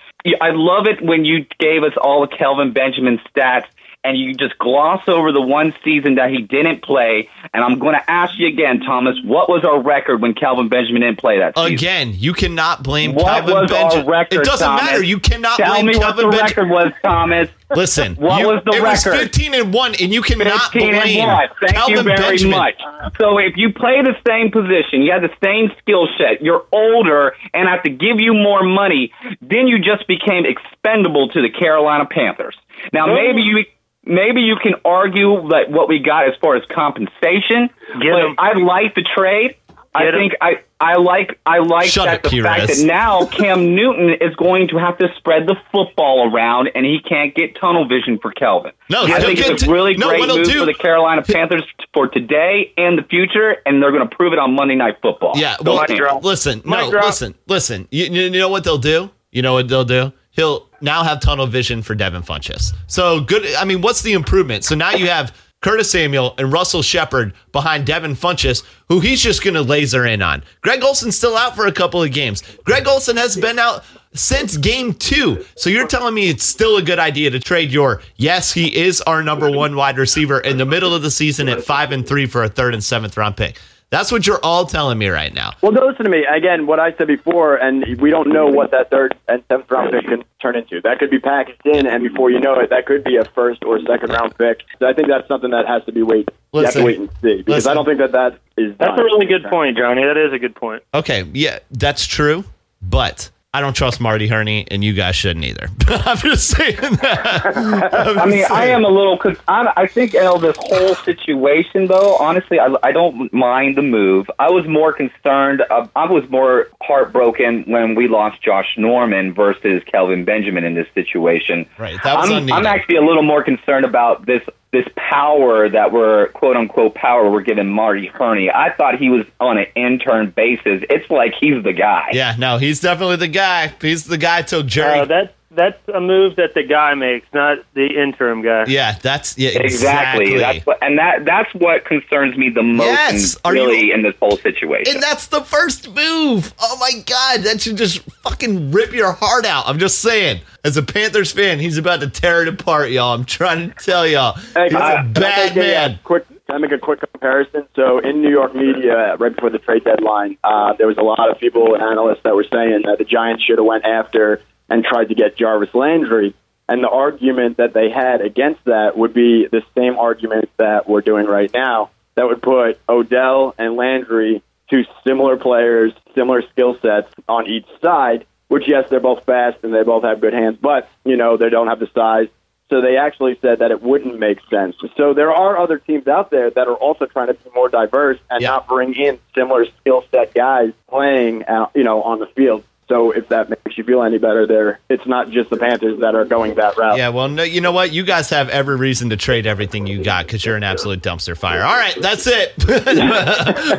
[0.41, 3.67] I love it when you gave us all the Kelvin Benjamin stats
[4.05, 7.27] and you just gloss over the one season that he didn't play.
[7.53, 11.01] And I'm going to ask you again, Thomas, what was our record when Kelvin Benjamin
[11.01, 11.73] didn't play that season?
[11.73, 14.07] Again, you cannot blame What Kelvin was our Benjamin.
[14.07, 14.83] record, it doesn't Thomas?
[14.83, 15.03] matter.
[15.03, 16.69] You cannot Tell blame me Kelvin what the Benjamin.
[16.69, 17.49] record was, Thomas.
[17.75, 19.19] Listen, What you- was the it was record?
[19.21, 21.47] 15 and 1, and you cannot 15 blame and one.
[21.61, 22.57] Thank Kelvin you very Benjamin.
[22.59, 22.75] much.
[23.19, 27.35] So if you play the same position, you have the same skill set, you're older,
[27.55, 31.49] and I have to give you more money, then you just became expendable to the
[31.49, 32.55] Carolina Panthers.
[32.93, 33.65] Now maybe you
[34.05, 37.69] maybe you can argue that what we got as far as compensation,
[38.01, 38.35] Get but 'em.
[38.37, 39.55] I like the trade.
[39.69, 40.19] Get I Get 'em.
[40.19, 40.51] think I,
[40.81, 44.67] I like I like Shut that it, the fact that now Cam Newton is going
[44.69, 48.73] to have to spread the football around and he can't get tunnel vision for Kelvin.
[48.89, 51.63] No, I think it's a really no, great what move do- for the Carolina Panthers
[51.93, 55.31] for today and the future, and they're going to prove it on Monday Night Football.
[55.37, 57.05] Yeah, Go well, listen, Mic no, drop.
[57.05, 57.87] listen, listen.
[57.89, 59.09] You, you know what they'll do?
[59.31, 60.11] You know what they'll do?
[60.31, 62.73] He'll now have tunnel vision for Devin Funchess.
[62.88, 63.53] So good.
[63.55, 64.63] I mean, what's the improvement?
[64.63, 69.43] So now you have Curtis Samuel and Russell Shepard behind Devin Funchess, who he's just
[69.43, 70.43] going to laser in on.
[70.61, 72.43] Greg Olsen's still out for a couple of games.
[72.63, 73.83] Greg Olsen has been out
[74.13, 75.43] since game two.
[75.55, 79.01] So you're telling me it's still a good idea to trade your, yes, he is
[79.01, 82.27] our number one wide receiver in the middle of the season at five and three
[82.27, 83.59] for a third and seventh round pick.
[83.95, 85.53] That's what you're all telling me right now.
[85.61, 86.67] Well, listen to me again.
[86.67, 90.05] What I said before, and we don't know what that third and seventh round pick
[90.05, 90.81] can turn into.
[90.81, 93.63] That could be packaged in, and before you know it, that could be a first
[93.63, 94.63] or second round pick.
[94.79, 96.27] So I think that's something that has to be wait.
[96.51, 96.81] you have Listen.
[96.81, 97.71] to wait and see because Listen.
[97.71, 98.75] I don't think that that is.
[98.77, 100.03] That's a really good point, Johnny.
[100.03, 100.83] That is a good point.
[100.93, 102.43] Okay, yeah, that's true,
[102.81, 105.69] but I don't trust Marty Hurney, and you guys shouldn't either.
[105.87, 107.53] I'm just saying that.
[107.55, 109.17] I'm I mean, just I am a little.
[109.17, 112.17] Cause I, I think know, this whole situation, though.
[112.17, 114.29] Honestly, I, I don't mind the move.
[114.39, 115.63] I was more concerned.
[115.69, 120.87] Uh, I was more heartbroken when we lost Josh Norman versus Kelvin Benjamin in this
[120.93, 121.65] situation.
[121.79, 122.55] Right, that was I'm, unneeded.
[122.55, 124.41] I'm actually a little more concerned about this
[124.76, 128.51] this power that we're quote unquote power we're giving Marty Hurney.
[128.51, 130.84] I thought he was on an intern basis.
[130.89, 132.09] It's like he's the guy.
[132.11, 133.73] Yeah, no, he's definitely the guy.
[133.82, 134.99] He's the guy till Jerry.
[134.99, 138.65] Uh, that's that's a move that the guy makes, not the interim guy.
[138.67, 140.25] yeah, that's yeah, Exactly.
[140.33, 140.37] exactly.
[140.39, 143.33] That's what, and that that's what concerns me the most, Yes.
[143.35, 144.93] in, Are you- really, in this whole situation.
[144.95, 146.53] and that's the first move.
[146.61, 149.63] Oh my god, that should just fucking rip your heart out.
[149.67, 150.41] I'm just saying.
[150.63, 153.13] As a Panthers fan, he's about to tear it apart, y'all.
[153.13, 154.33] I'm trying to tell y'all.
[154.55, 155.99] Hey, He's can I- a can I bad make a, uh, man.
[156.03, 157.65] quick, can I make a quick comparison?
[157.75, 161.29] So, in New York media, right before the trade deadline, uh, there was a lot
[161.29, 164.84] of people and analysts that were saying that the Giants should have went after and
[164.84, 166.34] tried to get Jarvis Landry.
[166.68, 171.01] And the argument that they had against that would be the same argument that we're
[171.01, 171.91] doing right now.
[172.16, 178.26] That would put Odell and Landry, two similar players, similar skill sets on each side.
[178.47, 181.49] Which, yes, they're both fast and they both have good hands, but you know they
[181.49, 182.28] don't have the size.
[182.70, 184.76] So they actually said that it wouldn't make sense.
[184.97, 188.18] So there are other teams out there that are also trying to be more diverse
[188.30, 188.49] and Yeah.
[188.49, 192.63] not bring in similar skill set guys playing, uh, you know, on the field.
[192.88, 196.13] So if that makes you feel any better, there it's not just the Panthers that
[196.13, 196.97] are going that route.
[196.97, 197.91] Yeah, well, no, you know what?
[197.91, 201.36] You guys have every reason to trade everything you got because you're an absolute dumpster
[201.36, 201.63] fire.
[201.63, 202.53] All right, that's it.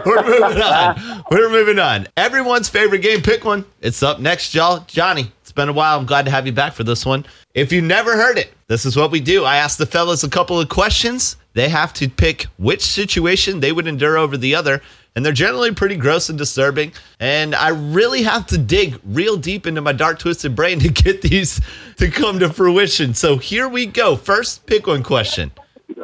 [0.07, 1.25] We're moving on.
[1.31, 2.09] We're moving on.
[2.17, 3.65] Everyone's favorite game, pick one.
[3.81, 4.81] It's up next, y'all.
[4.89, 5.99] Johnny, it's been a while.
[5.99, 7.25] I'm glad to have you back for this one.
[7.55, 9.45] If you never heard it, this is what we do.
[9.45, 11.37] I ask the fellas a couple of questions.
[11.55, 14.83] They have to pick which situation they would endure over the other.
[15.17, 16.93] And they're generally pretty gross and disturbing.
[17.19, 21.23] And I really have to dig real deep into my dark, twisted brain to get
[21.23, 21.61] these
[21.97, 23.15] to come to fruition.
[23.15, 24.15] So here we go.
[24.15, 25.51] First, pick one question.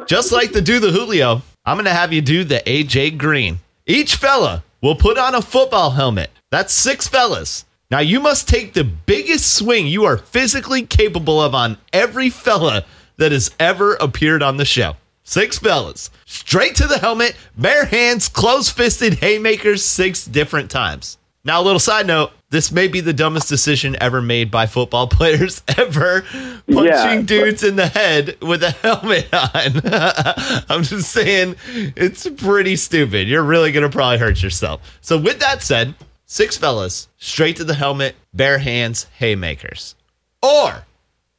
[0.07, 3.59] Just like the do the Julio, I'm going to have you do the AJ Green.
[3.85, 6.31] Each fella will put on a football helmet.
[6.49, 7.65] That's six fellas.
[7.91, 12.85] Now you must take the biggest swing you are physically capable of on every fella
[13.17, 14.95] that has ever appeared on the show.
[15.23, 16.09] Six fellas.
[16.25, 21.17] Straight to the helmet, bare hands, close fisted haymakers six different times.
[21.45, 25.07] Now, a little side note this may be the dumbest decision ever made by football
[25.09, 26.21] players ever.
[26.21, 30.63] Punching Yeah, dudes in the head with a helmet on.
[30.69, 33.27] I'm just saying, it's pretty stupid.
[33.27, 34.99] You're really going to probably hurt yourself.
[35.01, 35.95] So, with that said,
[36.25, 39.95] six fellas, straight to the helmet, bare hands, haymakers.
[40.41, 40.85] Or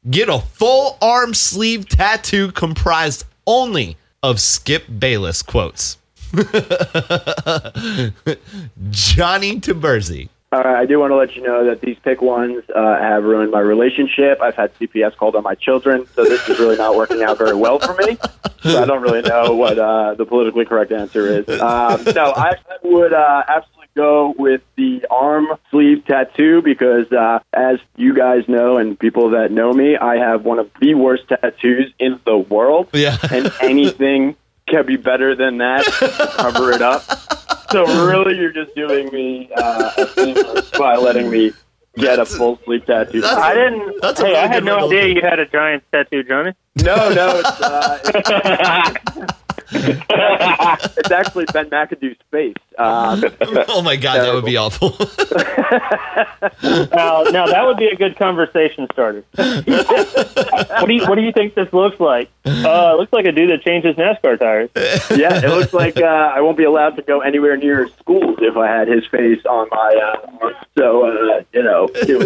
[0.09, 5.97] get a full arm sleeve tattoo comprised only of Skip Bayless quotes.
[8.89, 10.29] Johnny Taberzi.
[10.51, 13.25] All right, I do want to let you know that these pick ones uh, have
[13.25, 14.39] ruined my relationship.
[14.41, 17.55] I've had CPS called on my children, so this is really not working out very
[17.55, 18.17] well for me.
[18.61, 21.49] So I don't really know what uh, the politically correct answer is.
[21.59, 27.79] Um, no, I, would uh, absolutely go with the arm sleeve tattoo because, uh, as
[27.95, 31.93] you guys know and people that know me, I have one of the worst tattoos
[31.99, 32.89] in the world.
[32.93, 33.17] Yeah.
[33.31, 34.35] and anything
[34.67, 35.83] can be better than that.
[35.85, 37.03] to Cover it up.
[37.71, 41.51] So really, you're just doing me uh, a favor by letting me
[41.95, 43.21] get a full sleeve tattoo.
[43.21, 44.01] That's- I didn't.
[44.01, 46.51] That's hey, really I had no idea you had a giant tattoo, Johnny.
[46.83, 49.33] No, no, it's, uh, it's,
[49.71, 52.55] it's actually Ben McAdoo's face.
[52.77, 53.23] Um,
[53.67, 54.95] Oh my God, that would be awful.
[56.95, 59.23] Now, now that would be a good conversation starter.
[59.35, 62.29] what do you What do you think this looks like?
[62.45, 64.69] Uh, it looks like a dude that changes NASCAR tires.
[65.17, 68.55] yeah, it looks like uh, I won't be allowed to go anywhere near schools if
[68.55, 69.95] I had his face on my.
[69.95, 70.53] Uh, arm.
[70.77, 72.17] so uh, you know, it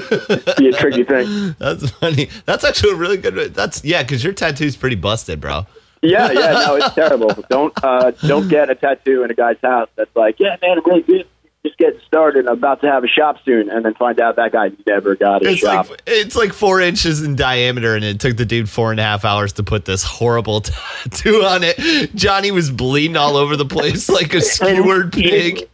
[0.46, 1.56] would be a tricky thing.
[1.60, 2.30] That's funny.
[2.46, 3.54] That's actually a really good.
[3.54, 5.66] That's yeah, because your tattoo's pretty busted, bro.
[6.02, 7.30] Yeah, yeah, no, it's terrible.
[7.50, 10.84] Don't uh, don't get a tattoo in a guy's house that's like, yeah, man, I'm
[10.86, 11.28] really good.
[11.66, 12.48] Just getting started.
[12.48, 15.46] I'm about to have a shop soon, and then find out that guy never got
[15.46, 15.90] a It's shop.
[15.90, 19.04] like it's like four inches in diameter, and it took the dude four and a
[19.04, 22.16] half hours to put this horrible tattoo on it.
[22.16, 25.68] Johnny was bleeding all over the place like a skewered pig.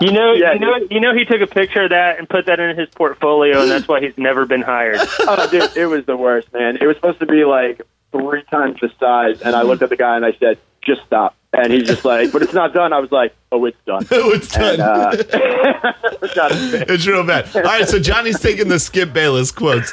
[0.00, 1.14] You know, Yeah, you know, you know.
[1.14, 4.00] He took a picture of that and put that in his portfolio, and that's why
[4.00, 4.96] he's never been hired.
[5.20, 6.78] oh, dude, it was the worst, man.
[6.80, 7.80] It was supposed to be like
[8.12, 11.34] three times the size, and I looked at the guy and I said, "Just stop."
[11.54, 14.30] And he's just like, "But it's not done." I was like, "Oh, it's done." Oh,
[14.30, 14.74] it's done.
[14.74, 15.10] And, uh,
[16.22, 16.90] it's not a fit.
[16.90, 17.54] it's real bad.
[17.56, 19.92] All right, so Johnny's taking the Skip Bayless quotes.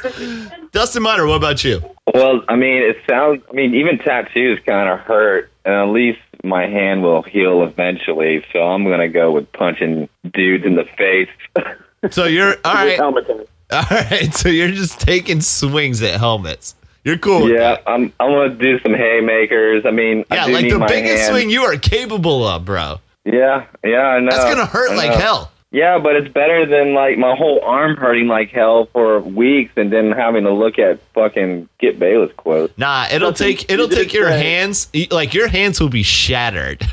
[0.72, 1.82] Dustin Miner, what about you?
[2.14, 3.42] Well, I mean, it sounds.
[3.50, 8.44] I mean, even tattoos kind of hurt, and at least my hand will heal eventually.
[8.52, 11.28] So I'm gonna go with punching dudes in the face.
[12.10, 12.96] So you're all With right.
[12.96, 13.40] helmet on.
[13.72, 16.74] All right, so you're just taking swings at helmets.
[17.04, 17.48] You're cool.
[17.48, 17.78] yeah.
[17.86, 18.12] I'm.
[18.20, 19.84] I'm gonna do some haymakers.
[19.86, 21.32] I mean, Yeah, I do like need the my biggest hand.
[21.34, 23.00] swing you are capable of, bro.
[23.24, 24.30] Yeah, yeah, I know.
[24.30, 25.50] That's gonna hurt like hell.
[25.72, 29.92] Yeah, but it's better than like my whole arm hurting like hell for weeks and
[29.92, 32.72] then having to look at fucking get Bayless quote.
[32.78, 36.02] Nah, it'll Listen, take it'll you take your say- hands like your hands will be
[36.02, 36.80] shattered.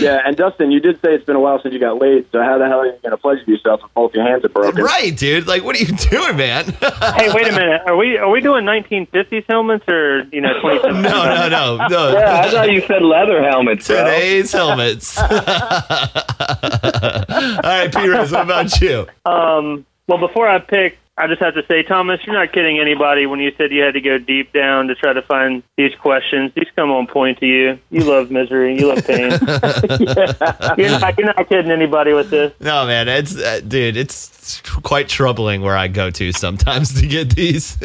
[0.00, 2.42] Yeah, and Dustin, you did say it's been a while since you got laid, so
[2.42, 4.82] how the hell are you going to pleasure yourself if both your hands are broken?
[4.82, 5.46] right, dude.
[5.46, 6.64] Like what are you doing, man?
[7.16, 7.82] hey, wait a minute.
[7.86, 10.82] Are we are we doing 1950s helmets or you know 20?
[10.88, 12.12] no, no, no, no.
[12.12, 13.96] Yeah, I thought you said leather helmets, bro.
[14.04, 15.18] Today's helmets.
[15.18, 15.28] All
[17.62, 18.08] right, P.
[18.08, 19.06] Rose, what about you?
[19.24, 23.26] Um, well, before I pick, I just have to say, Thomas, you're not kidding anybody
[23.26, 26.50] when you said you had to go deep down to try to find these questions.
[26.56, 27.78] These come on point to you.
[27.90, 28.76] You love misery.
[28.76, 29.30] You love pain.
[30.78, 32.52] you're, not, you're not kidding anybody with this.
[32.58, 37.36] No, man, it's uh, dude, it's quite troubling where I go to sometimes to get
[37.36, 37.78] these.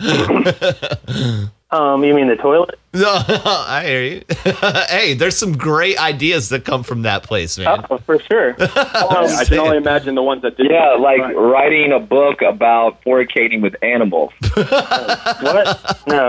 [1.70, 2.78] Um, you mean the toilet?
[2.94, 4.22] no, I hear you.
[4.88, 7.84] hey, there's some great ideas that come from that place, man.
[7.90, 8.56] Oh, for sure.
[8.58, 10.70] I can only imagine the ones that did.
[10.70, 11.34] Yeah, like Right.
[11.36, 14.32] writing a book about fornicating with animals.
[14.40, 16.00] What?
[16.06, 16.26] No.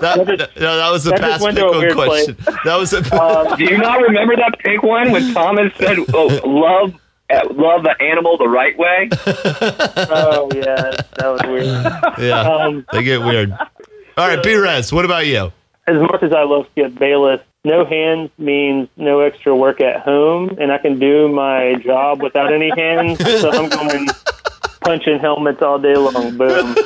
[0.00, 2.36] That, no, that was a that past went pick a one weird question.
[2.64, 2.98] That was a.
[3.22, 6.94] Um, Do you not remember that pick one when Thomas said, oh, "Love,
[7.30, 9.08] uh, love the animal the right way"?
[10.10, 12.18] oh yeah, that was weird.
[12.28, 13.56] yeah, Um, they get weird.
[14.16, 14.56] All right, B.
[14.92, 15.52] What about you?
[15.86, 20.56] as much as I love Skip Bayless, no hands means no extra work at home,
[20.60, 23.18] and I can do my job without any hands.
[23.18, 24.08] So I'm going
[24.80, 26.36] punching helmets all day long.
[26.36, 26.76] Boom.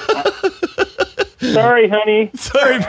[1.41, 2.31] Sorry, honey.
[2.35, 2.79] Sorry,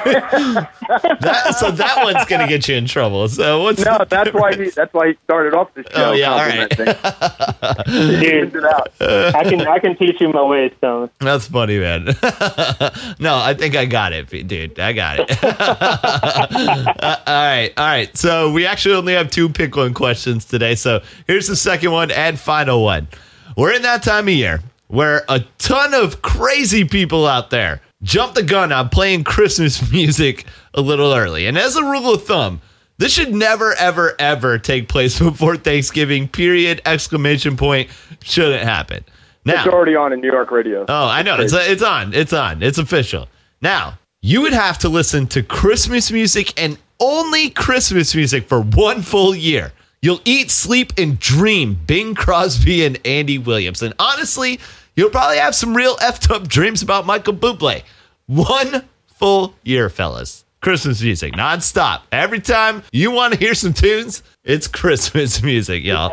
[1.19, 3.27] that, so that one's gonna get you in trouble.
[3.27, 4.69] So what's No, that's why he.
[4.69, 5.89] That's why he started off the show.
[5.95, 6.69] Oh, yeah, all right.
[6.69, 8.91] Dude, it out.
[9.01, 11.09] I can I can teach you my ways, Thomas.
[11.19, 12.05] That's funny, man.
[13.19, 14.79] no, I think I got it, dude.
[14.79, 15.43] I got it.
[15.43, 18.15] Uh, all right, all right.
[18.17, 20.75] So we actually only have two pick one questions today.
[20.75, 23.07] So here's the second one and final one.
[23.55, 28.33] We're in that time of year where a ton of crazy people out there jump
[28.35, 31.47] the gun on playing Christmas music a little early.
[31.47, 32.61] And as a rule of thumb,
[32.97, 36.27] this should never, ever, ever take place before Thanksgiving.
[36.27, 36.81] Period.
[36.85, 37.89] Exclamation point.
[38.23, 39.03] Shouldn't happen.
[39.45, 40.85] Now, It's already on in New York radio.
[40.89, 41.39] Oh, I know.
[41.39, 42.13] It's, it's on.
[42.13, 42.61] It's on.
[42.61, 43.27] It's official.
[43.61, 49.01] Now, you would have to listen to Christmas music and only Christmas music for one
[49.01, 49.71] full year.
[50.01, 53.81] You'll eat, sleep, and dream Bing Crosby and Andy Williams.
[53.81, 54.59] And honestly,
[54.97, 57.83] you'll probably have some real effed up dreams about Michael Bublé.
[58.25, 60.43] One full year, fellas.
[60.59, 62.01] Christmas music, nonstop.
[62.11, 66.11] Every time you want to hear some tunes, it's Christmas music, y'all.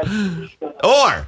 [0.84, 1.26] Or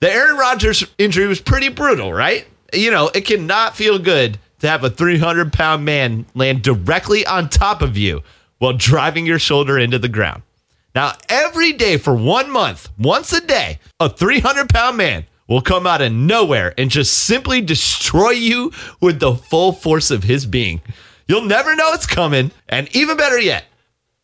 [0.00, 2.46] the Aaron Rodgers injury was pretty brutal, right?
[2.72, 7.48] You know, it cannot feel good to have a 300 pound man land directly on
[7.48, 8.22] top of you
[8.58, 10.42] while driving your shoulder into the ground.
[10.94, 15.86] Now, every day for one month, once a day, a 300 pound man will come
[15.86, 20.80] out of nowhere and just simply destroy you with the full force of his being.
[21.28, 22.52] You'll never know it's coming.
[22.70, 23.66] And even better yet,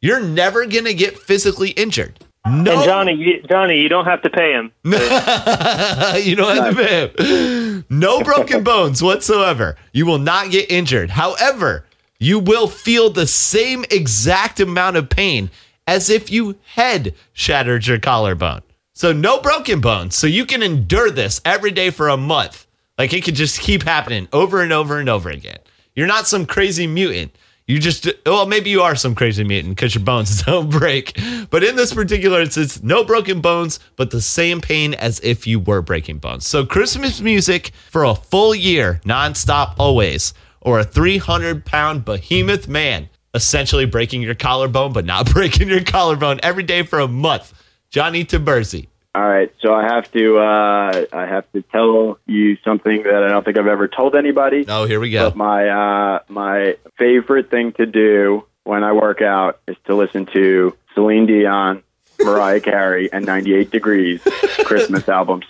[0.00, 2.24] you're never going to get physically injured.
[2.46, 4.72] No, And Johnny, you, Johnny, you don't have to pay him.
[4.84, 7.84] you don't have to pay him.
[7.90, 9.76] No broken bones whatsoever.
[9.92, 11.10] You will not get injured.
[11.10, 11.84] However,
[12.18, 15.50] you will feel the same exact amount of pain
[15.86, 18.62] as if you had shattered your collarbone.
[18.98, 20.16] So no broken bones.
[20.16, 22.66] So you can endure this every day for a month.
[22.98, 25.58] Like it could just keep happening over and over and over again.
[25.94, 27.30] You're not some crazy mutant.
[27.68, 31.16] You just, well, maybe you are some crazy mutant because your bones don't break.
[31.48, 35.60] But in this particular instance, no broken bones, but the same pain as if you
[35.60, 36.44] were breaking bones.
[36.44, 43.08] So Christmas music for a full year, nonstop, always, or a 300 pound behemoth man,
[43.32, 47.54] essentially breaking your collarbone, but not breaking your collarbone every day for a month.
[47.90, 48.88] Johnny Taberzi.
[49.14, 53.28] All right, so I have to uh, I have to tell you something that I
[53.28, 54.64] don't think I've ever told anybody.
[54.68, 55.30] Oh, here we go.
[55.30, 60.26] But my uh, my favorite thing to do when I work out is to listen
[60.26, 61.82] to Celine Dion,
[62.20, 64.20] Mariah Carey, and 98 Degrees
[64.64, 65.46] Christmas albums.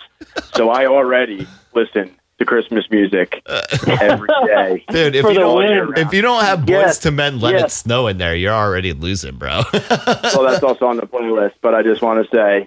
[0.55, 3.63] So I already listen to Christmas music uh,
[4.01, 4.85] every day.
[4.91, 6.99] Dude, if you don't if you don't have boys Yes.
[7.01, 8.35] to men, let it snow in there.
[8.35, 9.63] You're already losing, bro.
[9.73, 12.65] Well, that's also on the playlist, but I just want to say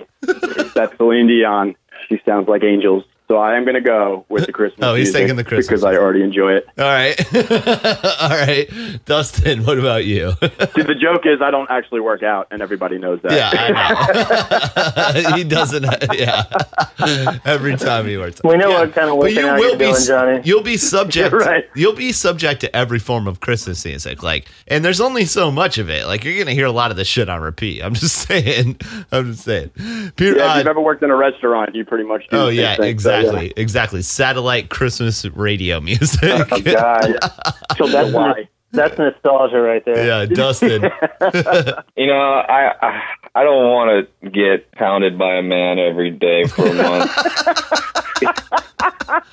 [0.76, 1.76] that Celine Dion,
[2.10, 3.04] she sounds like angels.
[3.32, 5.68] So I am going to go with the Christmas Oh, he's music taking the Christmas
[5.68, 6.66] because I already enjoy it.
[6.78, 7.16] All right.
[8.22, 8.68] All right.
[9.06, 10.32] Dustin, what about you?
[10.42, 13.32] See, the joke is I don't actually work out, and everybody knows that.
[13.32, 15.36] yeah, I know.
[15.38, 15.86] he doesn't.
[16.14, 16.44] Yeah.
[17.46, 18.42] Every time he works.
[18.44, 18.82] We know Yeah.
[18.82, 20.42] what kind of But working out you're doing, Johnny.
[20.44, 21.34] You'll be subject.
[21.34, 21.64] Right.
[21.74, 24.22] You'll be subject to every form of Christmas music.
[24.24, 26.06] Like, and there's only so much of it.
[26.06, 27.82] Like, you're gonna hear a lot of this shit on repeat.
[27.82, 28.78] I'm just saying.
[29.10, 29.70] I'm just saying.
[30.18, 32.36] Peter, Yeah, if uh, you've ever worked in a restaurant, you pretty much do.
[32.36, 32.90] Oh the same yeah, thing.
[33.24, 34.02] So, exactly, exactly.
[34.02, 36.20] Satellite Christmas radio music.
[36.24, 37.16] Oh, God.
[37.78, 38.48] So that's Why?
[38.74, 40.06] that's nostalgia right there.
[40.06, 40.84] yeah, Dustin.
[41.98, 43.02] You know, I I,
[43.36, 47.12] I don't want to get pounded by a man every day for a month.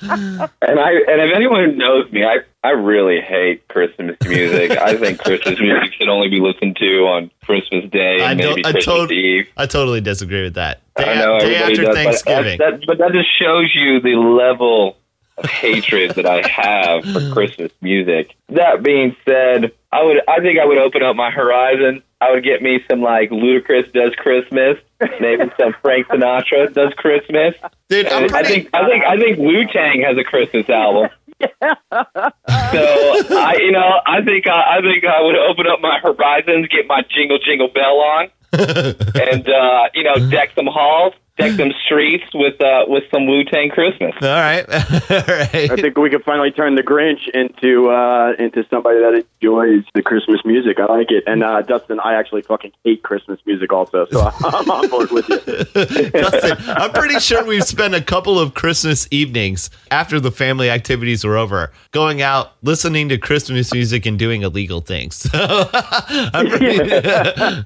[0.01, 4.71] and I and if anyone knows me, I I really hate Christmas music.
[4.71, 8.49] I think Christmas music should only be listened to on Christmas Day I and don't-
[8.55, 9.47] maybe I Christmas tot- Eve.
[9.57, 10.81] I totally disagree with that.
[10.99, 12.57] Day, I know day everybody after does, Thanksgiving.
[12.57, 14.97] But that, but that just shows you the level
[15.37, 18.35] of hatred that I have for Christmas music.
[18.49, 22.03] That being said, I would I think I would open up my horizon.
[22.21, 24.77] I would get me some like Ludacris does Christmas,
[25.21, 27.55] maybe some Frank Sinatra does Christmas.
[27.87, 31.09] Dude, I'm And I think I think I think Wu Tang has a Christmas album.
[31.41, 36.67] so I, you know, I think I, I think I would open up my horizons,
[36.67, 41.71] get my jingle jingle bell on, and uh, you know, deck some halls, deck some
[41.85, 44.13] streets with uh, with some Wu Tang Christmas.
[44.21, 45.71] All right, all right.
[45.71, 50.01] I think we could finally turn the Grinch into uh, into somebody that enjoys the
[50.01, 50.79] Christmas music.
[50.79, 51.23] I like it.
[51.25, 55.27] And uh, Dustin, I actually fucking hate Christmas music also, so I'm on board with
[55.29, 55.37] you.
[56.11, 61.23] Dustin, I'm pretty sure we've spent a couple of Christmas evenings after the family activities
[61.23, 65.27] were over, going out, listening to Christmas music, and doing illegal things.
[65.29, 67.07] So I'm, pretty,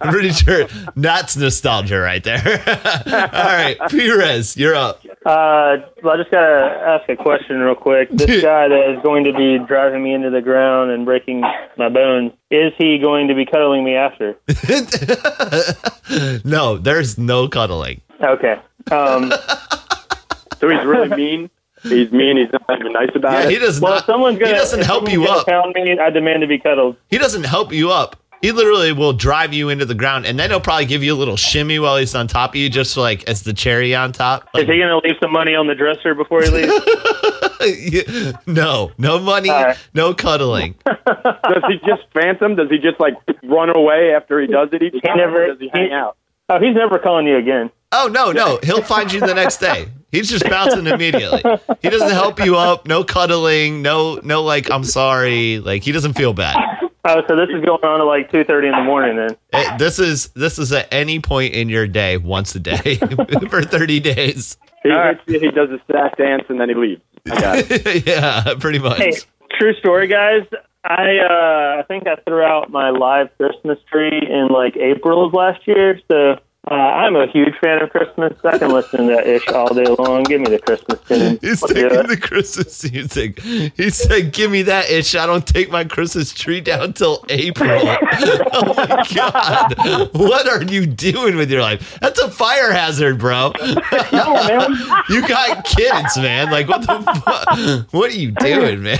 [0.01, 2.41] I'm pretty sure that's nostalgia right there.
[2.43, 5.01] All right, Perez, you're up.
[5.25, 8.09] Uh, well, I just gotta ask a question real quick.
[8.11, 11.41] This guy that is going to be driving me into the ground and breaking
[11.77, 14.35] my bones, is he going to be cuddling me after?
[16.45, 18.01] no, there's no cuddling.
[18.21, 18.59] Okay.
[18.91, 19.31] Um,
[20.59, 21.49] So he's really mean.
[21.81, 22.37] He's mean.
[22.37, 23.51] He's not even nice about Yeah, it.
[23.51, 24.05] he does well, not.
[24.05, 25.45] someone's gonna, he doesn't help someone's you up.
[25.45, 26.95] Pound me, I demand to be cuddled.
[27.09, 28.15] He doesn't help you up.
[28.43, 31.15] He literally will drive you into the ground, and then he'll probably give you a
[31.15, 34.49] little shimmy while he's on top of you, just like as the cherry on top.
[34.53, 36.73] Is he gonna leave some money on the dresser before he leaves?
[38.45, 39.77] no, no money, All right.
[39.93, 40.75] no cuddling.
[40.85, 42.57] Does he just phantom?
[42.57, 43.13] Does he just like
[43.43, 45.15] run away after he does it each time?
[45.15, 46.17] never- or does he hang he- out?
[46.49, 47.71] oh, he's never calling you again.
[47.93, 49.85] Oh no, no, he'll find you the next day.
[50.11, 51.41] He's just bouncing immediately.
[51.81, 52.87] He doesn't help you up.
[52.87, 53.81] No cuddling.
[53.83, 55.59] No, no, like I'm sorry.
[55.59, 56.57] Like he doesn't feel bad.
[57.05, 59.77] Oh, so this is going on at like two thirty in the morning then.
[59.77, 62.95] This is this is at any point in your day, once a day
[63.49, 64.57] for 30 days.
[64.83, 65.19] He, All right.
[65.25, 67.01] he does a sack dance and then he leaves.
[67.29, 68.05] I got it.
[68.07, 68.99] yeah, pretty much.
[68.99, 69.11] Hey,
[69.59, 70.43] true story, guys.
[70.85, 75.33] I uh, I think I threw out my live Christmas tree in like April of
[75.33, 75.99] last year.
[76.11, 76.39] So
[76.71, 78.33] uh, I'm a huge fan of Christmas.
[78.45, 80.23] I can listen to that ish all day long.
[80.23, 81.37] Give me the Christmas tune.
[81.41, 83.39] He's Let's do taking the Christmas music.
[83.41, 85.13] He said, "Give me that ish.
[85.15, 87.69] I don't take my Christmas tree down till April."
[88.53, 90.09] oh my god!
[90.13, 91.97] What are you doing with your life?
[91.99, 93.51] That's a fire hazard, bro.
[94.13, 95.03] Yeah, man.
[95.09, 96.51] you got kids, man.
[96.51, 97.93] Like what the fuck?
[97.93, 98.99] What are you doing, man?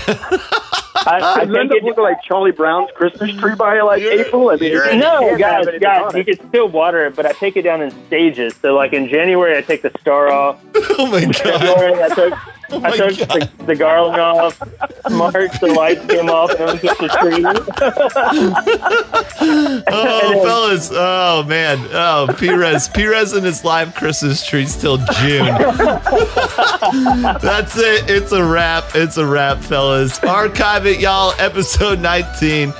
[1.06, 4.02] I, I Does it end think up looking like Charlie Brown's Christmas tree by like
[4.02, 4.50] April?
[4.50, 7.82] I mean, No, guys, guys, you can still water it, but I take it down
[7.82, 8.54] in stages.
[8.56, 10.60] So, like in January, I take the star off.
[10.96, 11.34] Oh my god!
[11.34, 12.34] February, I took,
[12.70, 14.60] Oh I took the, the garland off.
[15.10, 17.44] March, the lights came off, and it was just a tree.
[19.86, 20.90] Oh, fellas!
[20.92, 21.78] Oh man!
[21.92, 25.46] Oh, Perez, Perez and his live Christmas trees till June.
[27.42, 28.08] That's it.
[28.08, 28.84] It's a wrap.
[28.94, 30.18] It's a wrap, fellas.
[30.20, 31.32] Archive it, y'all.
[31.38, 32.72] Episode 19.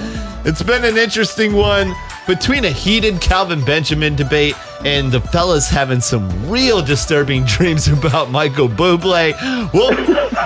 [0.47, 1.93] It's been an interesting one
[2.27, 4.55] between a heated Kelvin Benjamin debate
[4.85, 9.33] and the fellas having some real disturbing dreams about Michael Bublé.
[9.73, 9.91] Well,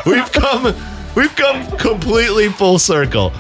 [0.07, 0.75] we've come,
[1.15, 3.33] we've come completely full circle.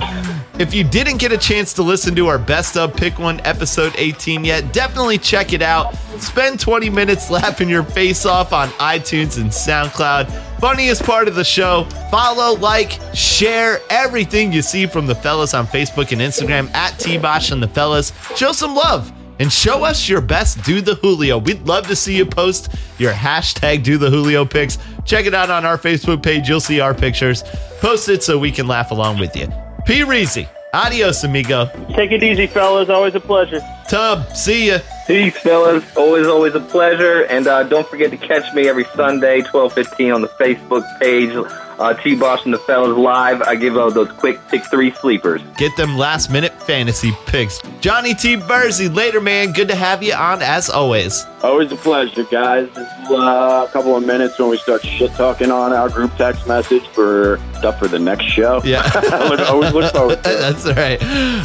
[0.58, 3.94] If you didn't get a chance to listen to our best of pick one episode
[3.96, 5.94] 18 yet, definitely check it out.
[6.18, 10.47] Spend 20 minutes laughing your face off on iTunes and SoundCloud.
[10.60, 15.68] Funniest part of the show, follow, like, share everything you see from the fellas on
[15.68, 18.12] Facebook and Instagram at T-Bosh and the fellas.
[18.34, 21.38] Show some love and show us your best Do the Julio.
[21.38, 24.78] We'd love to see you post your hashtag Do the Julio pics.
[25.04, 26.48] Check it out on our Facebook page.
[26.48, 27.44] You'll see our pictures.
[27.80, 29.46] Post it so we can laugh along with you.
[29.86, 30.00] P.
[30.00, 31.66] Reezy, adios, amigo.
[31.94, 32.88] Take it easy, fellas.
[32.88, 33.60] Always a pleasure.
[33.88, 34.80] Tub, see ya.
[35.08, 35.96] Peace, fellas.
[35.96, 37.22] Always, always a pleasure.
[37.22, 41.30] And uh, don't forget to catch me every Sunday, 12:15 on the Facebook page.
[41.78, 43.40] Uh, T-Boss and the fellas live.
[43.42, 45.40] I give uh, those quick pick three sleepers.
[45.56, 47.60] Get them last minute fantasy picks.
[47.80, 48.34] Johnny T.
[48.36, 49.52] Bursey, later, man.
[49.52, 51.24] Good to have you on as always.
[51.42, 52.68] Always a pleasure, guys.
[52.74, 56.48] This uh, a couple of minutes when we start shit talking on our group text
[56.48, 58.60] message for stuff for the next show.
[58.64, 58.82] Yeah.
[59.28, 60.38] Look- always look forward to it.
[60.38, 60.98] That's all right.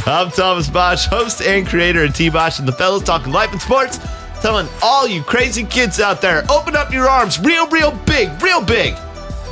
[0.08, 3.60] I'm Thomas Bosch, host and creator of T Bosch and the Fellas talking life and
[3.62, 4.00] sports,
[4.42, 8.60] telling all you crazy kids out there, open up your arms real, real big, real
[8.64, 8.96] big.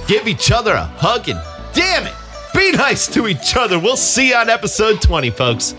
[0.06, 1.40] Give each other a hug and
[1.72, 2.14] damn it,
[2.54, 3.78] be nice to each other.
[3.78, 5.74] We'll see you on episode 20, folks.